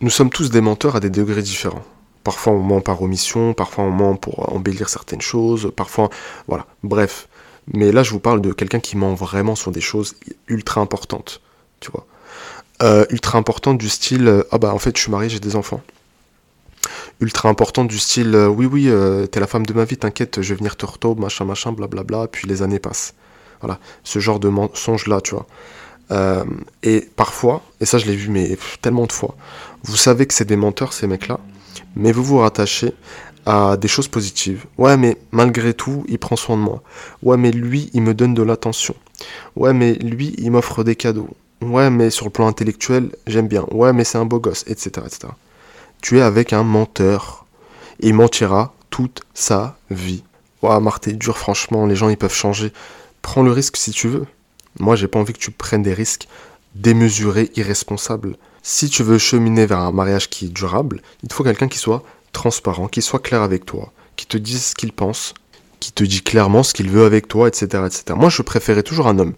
Nous 0.00 0.10
sommes 0.10 0.30
tous 0.30 0.50
des 0.50 0.60
menteurs 0.60 0.96
à 0.96 1.00
des 1.00 1.10
degrés 1.10 1.42
différents. 1.42 1.84
Parfois 2.24 2.52
on 2.52 2.60
ment 2.60 2.80
par 2.80 3.02
omission, 3.02 3.52
parfois 3.52 3.84
on 3.84 3.90
ment 3.90 4.14
pour 4.14 4.52
embellir 4.52 4.88
certaines 4.88 5.20
choses, 5.20 5.72
parfois 5.74 6.10
voilà, 6.46 6.66
bref. 6.84 7.28
Mais 7.72 7.90
là 7.90 8.02
je 8.02 8.10
vous 8.10 8.20
parle 8.20 8.40
de 8.40 8.52
quelqu'un 8.52 8.80
qui 8.80 8.96
ment 8.96 9.14
vraiment 9.14 9.56
sur 9.56 9.72
des 9.72 9.80
choses 9.80 10.14
ultra 10.46 10.80
importantes, 10.80 11.40
tu 11.80 11.90
vois. 11.90 12.06
Euh, 12.82 13.04
ultra 13.10 13.38
importantes 13.38 13.78
du 13.78 13.88
style 13.88 14.26
euh, 14.26 14.42
ah 14.50 14.58
bah 14.58 14.72
en 14.72 14.78
fait 14.78 14.96
je 14.96 15.02
suis 15.02 15.10
marié, 15.10 15.28
j'ai 15.28 15.40
des 15.40 15.56
enfants 15.56 15.82
ultra 17.20 17.48
importante 17.48 17.88
du 17.88 17.98
style 17.98 18.34
euh, 18.34 18.48
oui 18.48 18.66
oui 18.66 18.88
euh, 18.88 19.26
t'es 19.26 19.40
la 19.40 19.46
femme 19.46 19.66
de 19.66 19.72
ma 19.72 19.84
vie 19.84 19.96
t'inquiète 19.96 20.42
je 20.42 20.48
vais 20.50 20.58
venir 20.58 20.76
te 20.76 20.86
retauber 20.86 21.20
machin 21.20 21.44
machin 21.44 21.72
blablabla 21.72 22.26
puis 22.28 22.48
les 22.48 22.62
années 22.62 22.78
passent. 22.78 23.14
Voilà 23.60 23.78
ce 24.02 24.18
genre 24.18 24.40
de 24.40 24.48
mensonge 24.48 25.06
là 25.06 25.20
tu 25.20 25.34
vois. 25.34 25.46
Euh, 26.10 26.44
et 26.82 27.08
parfois 27.16 27.62
et 27.80 27.86
ça 27.86 27.98
je 27.98 28.06
l'ai 28.06 28.16
vu 28.16 28.28
mais 28.28 28.58
tellement 28.80 29.06
de 29.06 29.12
fois 29.12 29.36
vous 29.84 29.96
savez 29.96 30.26
que 30.26 30.34
c'est 30.34 30.44
des 30.44 30.56
menteurs 30.56 30.92
ces 30.92 31.06
mecs 31.06 31.28
là 31.28 31.38
mais 31.96 32.12
vous 32.12 32.24
vous 32.24 32.38
rattachez 32.38 32.92
à 33.46 33.76
des 33.76 33.88
choses 33.88 34.08
positives. 34.08 34.66
Ouais 34.78 34.96
mais 34.96 35.16
malgré 35.30 35.74
tout 35.74 36.04
il 36.08 36.18
prend 36.18 36.36
soin 36.36 36.56
de 36.56 36.62
moi. 36.62 36.82
Ouais 37.22 37.36
mais 37.36 37.50
lui 37.50 37.90
il 37.92 38.02
me 38.02 38.14
donne 38.14 38.34
de 38.34 38.42
l'attention. 38.42 38.94
Ouais 39.56 39.72
mais 39.72 39.94
lui 39.94 40.34
il 40.38 40.50
m'offre 40.50 40.84
des 40.84 40.96
cadeaux. 40.96 41.28
Ouais 41.60 41.90
mais 41.90 42.10
sur 42.10 42.26
le 42.26 42.30
plan 42.30 42.46
intellectuel 42.46 43.10
j'aime 43.26 43.48
bien. 43.48 43.66
Ouais 43.70 43.92
mais 43.92 44.04
c'est 44.04 44.18
un 44.18 44.24
beau 44.24 44.40
gosse 44.40 44.64
etc 44.66 45.06
etc 45.06 45.32
tu 46.02 46.18
es 46.18 46.20
avec 46.20 46.52
un 46.52 46.64
menteur. 46.64 47.46
Il 48.00 48.14
mentira 48.14 48.74
toute 48.90 49.22
sa 49.32 49.78
vie. 49.90 50.24
Ouah, 50.60 50.80
Marthe, 50.80 51.08
dur, 51.08 51.38
franchement, 51.38 51.86
les 51.86 51.96
gens, 51.96 52.10
ils 52.10 52.18
peuvent 52.18 52.34
changer. 52.34 52.72
Prends 53.22 53.42
le 53.42 53.52
risque 53.52 53.76
si 53.76 53.92
tu 53.92 54.08
veux. 54.08 54.26
Moi, 54.78 54.96
j'ai 54.96 55.08
pas 55.08 55.18
envie 55.18 55.32
que 55.32 55.38
tu 55.38 55.50
prennes 55.50 55.82
des 55.82 55.94
risques 55.94 56.28
démesurés, 56.74 57.50
irresponsables. 57.56 58.36
Si 58.62 58.90
tu 58.90 59.02
veux 59.02 59.18
cheminer 59.18 59.64
vers 59.66 59.78
un 59.78 59.92
mariage 59.92 60.28
qui 60.28 60.46
est 60.46 60.52
durable, 60.52 61.02
il 61.22 61.28
te 61.28 61.34
faut 61.34 61.44
quelqu'un 61.44 61.68
qui 61.68 61.78
soit 61.78 62.02
transparent, 62.32 62.88
qui 62.88 63.02
soit 63.02 63.18
clair 63.20 63.42
avec 63.42 63.64
toi, 63.64 63.92
qui 64.16 64.26
te 64.26 64.36
dise 64.36 64.66
ce 64.66 64.74
qu'il 64.74 64.92
pense, 64.92 65.34
qui 65.80 65.92
te 65.92 66.04
dit 66.04 66.22
clairement 66.22 66.62
ce 66.62 66.74
qu'il 66.74 66.90
veut 66.90 67.04
avec 67.04 67.28
toi, 67.28 67.48
etc., 67.48 67.84
etc. 67.86 68.04
Moi, 68.16 68.28
je 68.28 68.42
préférais 68.42 68.82
toujours 68.82 69.06
un 69.06 69.18
homme 69.18 69.34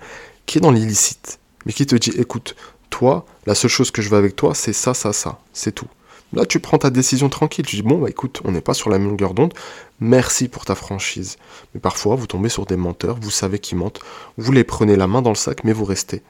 qui 0.47 0.59
est 0.59 0.61
dans 0.61 0.71
l'illicite, 0.71 1.39
mais 1.67 1.73
qui 1.73 1.87
te 1.87 1.97
dit, 1.97 2.13
écoute, 2.17 2.55
toi, 2.91 3.27
la 3.47 3.55
seule 3.55 3.71
chose 3.71 3.91
que 3.91 4.03
je 4.03 4.09
veux 4.09 4.19
avec 4.19 4.37
toi, 4.37 4.55
c'est 4.55 4.73
ça, 4.73 4.95
ça, 4.95 5.13
ça, 5.13 5.39
c'est 5.53 5.73
tout. 5.73 5.89
Là, 6.35 6.45
tu 6.47 6.61
prends 6.61 6.79
ta 6.79 6.91
décision 6.91 7.29
tranquille. 7.29 7.65
Tu 7.65 7.77
dis, 7.77 7.83
bon, 7.83 7.99
bah 7.99 8.11
écoute, 8.11 8.41
on 8.45 8.53
n'est 8.53 8.61
pas 8.61 8.75
sur 8.75 8.91
la 8.91 8.99
même 8.99 9.09
longueur 9.09 9.35
d'onde. 9.35 9.55
Merci 10.01 10.49
pour 10.49 10.65
ta 10.65 10.75
franchise. 10.75 11.37
Mais 11.73 11.81
parfois, 11.81 12.17
vous 12.17 12.27
tombez 12.27 12.49
sur 12.49 12.67
des 12.67 12.77
menteurs, 12.77 13.19
vous 13.21 13.31
savez 13.31 13.59
qu'ils 13.59 13.79
mentent. 13.79 14.01
Vous 14.37 14.53
les 14.53 14.65
prenez 14.65 14.97
la 14.97 15.07
main 15.07 15.23
dans 15.23 15.31
le 15.31 15.37
sac, 15.37 15.65
mais 15.65 15.73
vous 15.73 15.85
restez. 15.85 16.23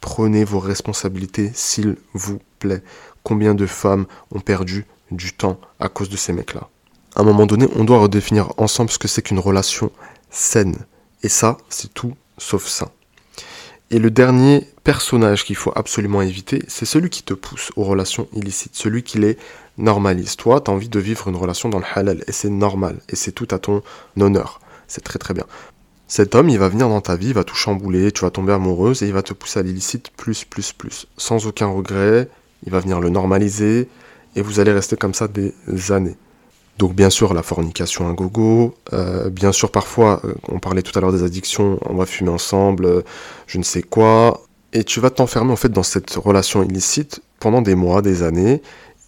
Prenez 0.00 0.44
vos 0.44 0.60
responsabilités, 0.60 1.50
s'il 1.54 1.96
vous 2.12 2.38
plaît. 2.58 2.82
Combien 3.22 3.54
de 3.54 3.66
femmes 3.66 4.06
ont 4.30 4.40
perdu 4.40 4.86
du 5.10 5.32
temps 5.32 5.58
à 5.80 5.88
cause 5.88 6.08
de 6.08 6.16
ces 6.16 6.32
mecs-là? 6.32 6.68
À 7.14 7.22
un 7.22 7.24
moment 7.24 7.46
donné, 7.46 7.66
on 7.74 7.84
doit 7.84 7.98
redéfinir 7.98 8.52
ensemble 8.58 8.90
ce 8.90 8.98
que 8.98 9.08
c'est 9.08 9.22
qu'une 9.22 9.38
relation 9.38 9.90
saine. 10.30 10.76
Et 11.22 11.28
ça, 11.28 11.56
c'est 11.70 11.92
tout 11.92 12.14
sauf 12.38 12.66
ça. 12.66 12.90
Et 13.92 14.00
le 14.00 14.10
dernier 14.10 14.66
personnage 14.82 15.44
qu'il 15.44 15.54
faut 15.54 15.72
absolument 15.76 16.20
éviter, 16.20 16.62
c'est 16.66 16.84
celui 16.84 17.08
qui 17.08 17.22
te 17.22 17.34
pousse 17.34 17.70
aux 17.76 17.84
relations 17.84 18.26
illicites, 18.32 18.74
celui 18.74 19.04
qui 19.04 19.18
les 19.18 19.38
normalise. 19.78 20.34
Toi, 20.34 20.60
tu 20.60 20.70
as 20.70 20.74
envie 20.74 20.88
de 20.88 20.98
vivre 20.98 21.28
une 21.28 21.36
relation 21.36 21.68
dans 21.68 21.78
le 21.78 21.84
halal, 21.94 22.24
et 22.26 22.32
c'est 22.32 22.50
normal, 22.50 22.98
et 23.08 23.14
c'est 23.14 23.30
tout 23.30 23.46
à 23.52 23.60
ton 23.60 23.82
honneur. 24.18 24.60
C'est 24.88 25.04
très 25.04 25.20
très 25.20 25.34
bien. 25.34 25.44
Cet 26.08 26.34
homme, 26.34 26.48
il 26.48 26.58
va 26.58 26.68
venir 26.68 26.88
dans 26.88 27.00
ta 27.00 27.14
vie, 27.14 27.28
il 27.28 27.34
va 27.34 27.44
tout 27.44 27.54
chambouler, 27.54 28.10
tu 28.10 28.22
vas 28.22 28.30
tomber 28.30 28.52
amoureuse, 28.52 29.04
et 29.04 29.06
il 29.06 29.12
va 29.12 29.22
te 29.22 29.32
pousser 29.32 29.60
à 29.60 29.62
l'illicite 29.62 30.10
plus, 30.16 30.44
plus, 30.44 30.72
plus. 30.72 31.06
Sans 31.16 31.46
aucun 31.46 31.68
regret, 31.68 32.28
il 32.64 32.72
va 32.72 32.80
venir 32.80 32.98
le 32.98 33.08
normaliser, 33.08 33.88
et 34.34 34.42
vous 34.42 34.58
allez 34.58 34.72
rester 34.72 34.96
comme 34.96 35.14
ça 35.14 35.28
des 35.28 35.54
années. 35.92 36.16
Donc 36.78 36.94
bien 36.94 37.08
sûr 37.08 37.32
la 37.32 37.42
fornication 37.42 38.06
un 38.06 38.12
gogo, 38.12 38.74
euh, 38.92 39.30
bien 39.30 39.52
sûr 39.52 39.70
parfois, 39.70 40.20
euh, 40.24 40.34
on 40.48 40.58
parlait 40.58 40.82
tout 40.82 40.96
à 40.98 41.00
l'heure 41.00 41.12
des 41.12 41.22
addictions, 41.22 41.78
on 41.86 41.94
va 41.94 42.04
fumer 42.04 42.30
ensemble, 42.30 42.84
euh, 42.84 43.02
je 43.46 43.56
ne 43.58 43.62
sais 43.62 43.82
quoi, 43.82 44.42
et 44.74 44.84
tu 44.84 45.00
vas 45.00 45.08
t'enfermer 45.08 45.52
en 45.52 45.56
fait 45.56 45.70
dans 45.70 45.82
cette 45.82 46.14
relation 46.14 46.62
illicite 46.62 47.20
pendant 47.40 47.62
des 47.62 47.74
mois, 47.74 48.02
des 48.02 48.22
années, 48.22 48.62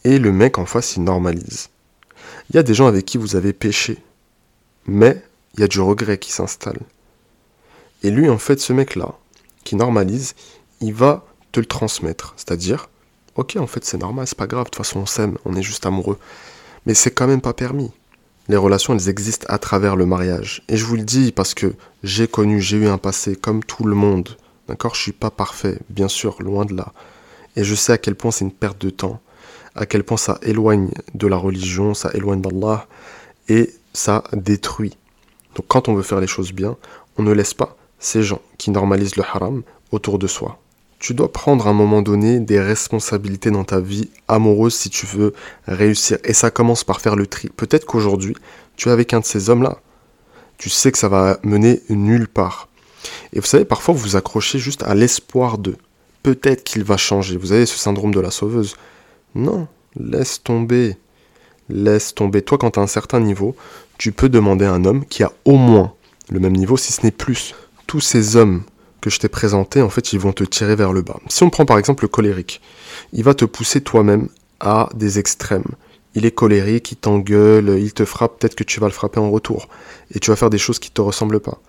et 0.05 0.19
le 0.19 0.33
mec 0.33 0.57
en 0.57 0.65
face 0.65 0.97
il 0.97 1.05
normalise. 1.05 1.69
Il 2.51 2.57
y 2.57 2.59
a 2.59 2.63
des 2.63 2.73
gens 2.73 2.87
avec 2.87 3.05
qui 3.05 3.19
vous 3.19 3.37
avez 3.37 3.53
péché, 3.53 3.99
mais 4.87 5.23
il 5.55 5.61
y 5.61 5.63
a 5.63 5.69
du 5.69 5.81
regret 5.81 6.17
qui 6.17 6.33
s'installe. 6.33 6.79
Et 8.03 8.11
lui 8.11 8.31
en 8.31 8.39
fait 8.39 8.61
ce 8.61 8.73
mec 8.73 8.97
là, 8.97 9.15
qui 9.65 9.77
normalise, 9.77 10.35
il 10.81 10.95
va 10.95 11.27
te 11.53 11.61
le 11.61 11.67
transmettre, 11.67 12.33
c'est-à-dire, 12.39 12.89
ok 13.37 13.57
en 13.57 13.67
fait 13.67 13.85
c'est 13.85 13.99
normal, 13.99 14.27
c'est 14.27 14.39
pas 14.39 14.47
grave, 14.47 14.65
de 14.65 14.71
toute 14.71 14.77
façon 14.77 15.01
on 15.01 15.07
s'aime, 15.07 15.37
on 15.45 15.55
est 15.55 15.63
juste 15.63 15.85
amoureux. 15.85 16.19
Mais 16.89 16.95
c'est 16.95 17.11
quand 17.11 17.27
même 17.27 17.43
pas 17.43 17.53
permis. 17.53 17.91
Les 18.49 18.57
relations, 18.57 18.95
elles 18.95 19.11
existent 19.11 19.47
à 19.51 19.59
travers 19.59 19.95
le 19.95 20.07
mariage. 20.07 20.63
Et 20.69 20.79
je 20.79 20.87
vous 20.87 20.97
le 20.97 21.03
dis 21.03 21.33
parce 21.33 21.53
que 21.53 21.75
j'ai 22.03 22.27
connu, 22.27 22.63
j'ai 22.63 22.79
eu 22.79 22.87
un 22.89 22.97
passé 22.97 23.37
comme 23.37 23.63
tout 23.63 23.85
le 23.85 23.95
monde. 23.95 24.39
D'accord? 24.69 24.95
Je 24.95 25.03
suis 25.03 25.13
pas 25.13 25.31
parfait, 25.31 25.79
bien 25.91 26.09
sûr, 26.09 26.41
loin 26.41 26.65
de 26.65 26.75
là. 26.75 26.95
Et 27.57 27.63
je 27.63 27.75
sais 27.75 27.93
à 27.93 27.99
quel 27.99 28.15
point 28.15 28.31
c'est 28.31 28.47
une 28.47 28.53
perte 28.53 28.81
de 28.81 28.89
temps, 28.89 29.21
à 29.75 29.85
quel 29.85 30.03
point 30.03 30.17
ça 30.17 30.39
éloigne 30.41 30.89
de 31.13 31.27
la 31.27 31.37
religion, 31.37 31.93
ça 31.93 32.11
éloigne 32.15 32.41
d'Allah, 32.41 32.87
et 33.51 33.71
ça 33.93 34.25
détruit. 34.33 34.97
Donc 35.57 35.67
quand 35.69 35.89
on 35.89 35.95
veut 35.95 36.03
faire 36.03 36.21
les 36.21 36.27
choses 36.27 36.53
bien, 36.53 36.79
on 37.19 37.23
ne 37.23 37.33
laisse 37.33 37.53
pas 37.53 37.77
ces 37.99 38.23
gens 38.23 38.41
qui 38.57 38.71
normalisent 38.71 39.17
le 39.17 39.25
haram 39.25 39.63
autour 39.93 40.19
de 40.19 40.27
soi 40.27 40.59
tu 40.99 41.15
dois 41.15 41.33
prendre 41.33 41.67
à 41.67 41.71
un 41.71 41.75
moment 41.75 42.03
donné 42.03 42.41
des 42.41 42.61
responsabilités 42.61 43.51
dans 43.51 43.65
ta 43.65 43.81
vie 43.81 44.11
amoureuse 44.27 44.75
si 44.75 44.91
tu 44.91 45.07
veux 45.07 45.33
réussir. 45.67 46.19
Et 46.25 46.33
ça 46.33 46.51
commence 46.51 46.85
par 46.85 47.01
faire 47.01 47.17
le 47.17 47.27
tri. 47.27 47.49
Peut-être 47.57 47.87
qu'aujourd'hui, 47.87 48.35
tu 48.77 48.89
es 48.89 48.93
avec 48.93 49.13
un 49.13 49.21
de 49.21 49.25
ces 49.25 49.49
hommes-là. 49.49 49.79
Tu 50.57 50.71
sais 50.71 50.91
que 50.91 50.99
ça 50.99 51.09
va 51.09 51.39
mener 51.45 51.83
nulle 51.89 52.27
part. 52.27 52.69
Et 53.33 53.39
vous 53.39 53.47
savez, 53.47 53.65
parfois 53.65 53.95
vous 53.95 54.01
vous 54.01 54.17
accrochez 54.17 54.59
juste 54.59 54.83
à 54.83 54.95
l'espoir 54.95 55.59
de. 55.59 55.77
Peut-être 56.25 56.65
qu'il 56.65 56.83
va 56.83 56.97
changer. 56.97 57.37
Vous 57.37 57.53
avez 57.53 57.65
ce 57.65 57.79
syndrome 57.79 58.13
de 58.13 58.21
la 58.21 58.33
sauveuse. 58.33 58.77
Non, 59.37 59.69
laisse 59.97 60.43
tomber. 60.43 60.97
Laisse 61.69 62.13
tomber. 62.15 62.43
Toi, 62.43 62.59
quand 62.59 62.73
tu 62.73 62.81
as 62.81 62.83
un 62.83 62.89
certain 62.89 63.21
niveau, 63.21 63.55
tu 63.99 64.11
peux 64.11 64.29
demander 64.29 64.65
à 64.65 64.73
un 64.73 64.85
homme 64.85 65.05
qui 65.05 65.23
a 65.23 65.33
au 65.45 65.57
moins 65.57 65.95
le 66.29 66.41
même 66.41 66.57
niveau, 66.57 66.77
si 66.77 66.93
ce 66.93 67.03
n'est 67.03 67.13
plus. 67.13 67.55
Tous 67.87 68.01
ces 68.01 68.35
hommes 68.35 68.63
que 69.01 69.11
je 69.11 69.19
t'ai 69.19 69.29
présenté, 69.29 69.83
en 69.83 69.91
fait, 69.91 70.13
ils 70.13 70.19
vont 70.19 70.33
te 70.33 70.45
tirer 70.45 70.77
vers 70.77 70.93
le 70.93 71.03
bas. 71.03 71.19
Si 71.29 71.43
on 71.43 71.51
prend 71.51 71.65
par 71.65 71.79
exemple 71.79 72.05
le 72.05 72.09
colérique, 72.09 72.61
il 73.13 73.25
va 73.25 73.35
te 73.35 73.45
pousser 73.45 73.81
toi-même 73.81 74.29
à 74.61 74.89
des 74.95 75.19
extrêmes. 75.19 75.65
Il 76.15 76.27
est 76.27 76.33
colérique, 76.33 76.91
il 76.93 76.97
t'engueule, 76.97 77.79
il 77.79 77.93
te 77.93 78.05
frappe, 78.05 78.39
peut-être 78.39 78.55
que 78.55 78.65
tu 78.65 78.81
vas 78.81 78.87
le 78.87 78.93
frapper 78.93 79.21
en 79.21 79.31
retour. 79.31 79.69
Et 80.15 80.19
tu 80.19 80.31
vas 80.31 80.37
faire 80.37 80.51
des 80.51 80.59
choses 80.59 80.79
qui 80.79 80.91
ne 80.91 80.95
te 80.95 81.01
ressemblent 81.01 81.39
pas. 81.39 81.61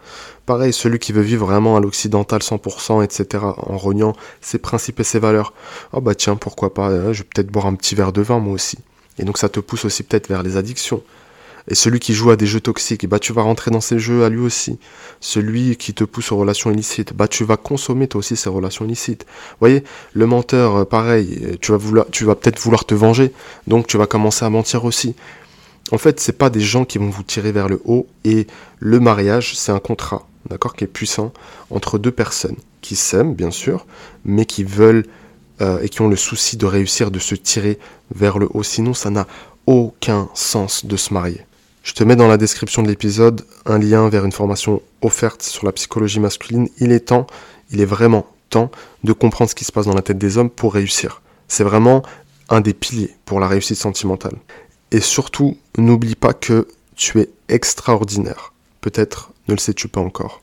Pareil, 0.45 0.73
celui 0.73 0.97
qui 0.97 1.11
veut 1.11 1.21
vivre 1.21 1.45
vraiment 1.45 1.77
à 1.77 1.79
l'occidental 1.79 2.41
100%, 2.41 3.03
etc., 3.03 3.43
en 3.43 3.77
rognant 3.77 4.15
ses 4.41 4.57
principes 4.57 4.99
et 5.01 5.03
ses 5.03 5.19
valeurs. 5.19 5.53
Oh 5.93 6.01
bah 6.01 6.15
tiens, 6.15 6.35
pourquoi 6.35 6.73
pas, 6.73 6.87
hein, 6.87 7.13
je 7.13 7.21
vais 7.21 7.29
peut-être 7.31 7.51
boire 7.51 7.67
un 7.67 7.75
petit 7.75 7.93
verre 7.95 8.13
de 8.13 8.21
vin 8.21 8.39
moi 8.39 8.53
aussi. 8.53 8.79
Et 9.19 9.23
donc 9.23 9.37
ça 9.37 9.49
te 9.49 9.59
pousse 9.59 9.85
aussi 9.85 10.03
peut-être 10.03 10.29
vers 10.29 10.41
les 10.41 10.57
addictions. 10.57 11.03
Et 11.69 11.75
celui 11.75 11.99
qui 11.99 12.15
joue 12.15 12.31
à 12.31 12.35
des 12.35 12.47
jeux 12.47 12.59
toxiques, 12.59 13.07
bah 13.07 13.19
tu 13.19 13.31
vas 13.31 13.43
rentrer 13.43 13.69
dans 13.69 13.79
ces 13.79 13.99
jeux 13.99 14.23
à 14.23 14.29
lui 14.29 14.39
aussi. 14.39 14.79
Celui 15.19 15.77
qui 15.77 15.93
te 15.93 16.03
pousse 16.03 16.31
aux 16.31 16.37
relations 16.37 16.71
illicites, 16.71 17.13
bah 17.13 17.27
tu 17.27 17.43
vas 17.43 17.57
consommer 17.57 18.07
toi 18.07 18.19
aussi 18.19 18.35
ces 18.35 18.49
relations 18.49 18.85
illicites. 18.85 19.25
Vous 19.51 19.57
voyez, 19.59 19.83
le 20.13 20.25
menteur, 20.25 20.77
euh, 20.77 20.85
pareil, 20.85 21.39
euh, 21.43 21.55
tu 21.61 21.71
vas, 22.25 22.35
peut-être 22.35 22.59
vouloir 22.59 22.85
te 22.85 22.95
venger, 22.95 23.31
donc 23.67 23.85
tu 23.85 23.97
vas 23.97 24.07
commencer 24.07 24.43
à 24.45 24.49
mentir 24.49 24.83
aussi. 24.83 25.15
En 25.91 25.99
fait, 25.99 26.19
c'est 26.19 26.37
pas 26.37 26.49
des 26.49 26.59
gens 26.59 26.85
qui 26.85 26.97
vont 26.97 27.09
vous 27.09 27.23
tirer 27.23 27.51
vers 27.51 27.69
le 27.69 27.81
haut 27.85 28.07
et 28.23 28.47
le 28.79 28.99
mariage, 28.99 29.55
c'est 29.55 29.71
un 29.71 29.79
contrat, 29.79 30.27
d'accord, 30.49 30.75
qui 30.75 30.85
est 30.85 30.87
puissant 30.87 31.31
entre 31.69 31.99
deux 31.99 32.11
personnes 32.11 32.57
qui 32.81 32.95
s'aiment, 32.95 33.35
bien 33.35 33.51
sûr, 33.51 33.85
mais 34.25 34.45
qui 34.45 34.63
veulent 34.63 35.05
euh, 35.61 35.79
et 35.81 35.89
qui 35.89 36.01
ont 36.01 36.07
le 36.07 36.15
souci 36.15 36.57
de 36.57 36.65
réussir, 36.65 37.11
de 37.11 37.19
se 37.19 37.35
tirer 37.35 37.77
vers 38.15 38.39
le 38.39 38.47
haut. 38.51 38.63
Sinon, 38.63 38.95
ça 38.95 39.11
n'a 39.11 39.27
aucun 39.67 40.29
sens 40.33 40.85
de 40.85 40.97
se 40.97 41.13
marier. 41.13 41.41
Je 41.83 41.93
te 41.93 42.03
mets 42.03 42.15
dans 42.15 42.27
la 42.27 42.37
description 42.37 42.83
de 42.83 42.87
l'épisode 42.87 43.45
un 43.65 43.79
lien 43.79 44.09
vers 44.09 44.25
une 44.25 44.31
formation 44.31 44.81
offerte 45.01 45.43
sur 45.43 45.65
la 45.65 45.71
psychologie 45.71 46.19
masculine. 46.19 46.69
Il 46.79 46.91
est 46.91 47.07
temps, 47.07 47.25
il 47.71 47.81
est 47.81 47.85
vraiment 47.85 48.27
temps 48.49 48.69
de 49.03 49.13
comprendre 49.13 49.49
ce 49.49 49.55
qui 49.55 49.65
se 49.65 49.71
passe 49.71 49.85
dans 49.85 49.93
la 49.93 50.01
tête 50.01 50.17
des 50.17 50.37
hommes 50.37 50.49
pour 50.49 50.73
réussir. 50.73 51.21
C'est 51.47 51.63
vraiment 51.63 52.03
un 52.49 52.61
des 52.61 52.73
piliers 52.73 53.15
pour 53.25 53.39
la 53.39 53.47
réussite 53.47 53.77
sentimentale. 53.77 54.35
Et 54.91 54.99
surtout, 54.99 55.57
n'oublie 55.77 56.15
pas 56.15 56.33
que 56.33 56.67
tu 56.95 57.19
es 57.19 57.29
extraordinaire. 57.47 58.53
Peut-être 58.81 59.31
ne 59.47 59.53
le 59.53 59.59
sais-tu 59.59 59.87
pas 59.87 60.01
encore. 60.01 60.41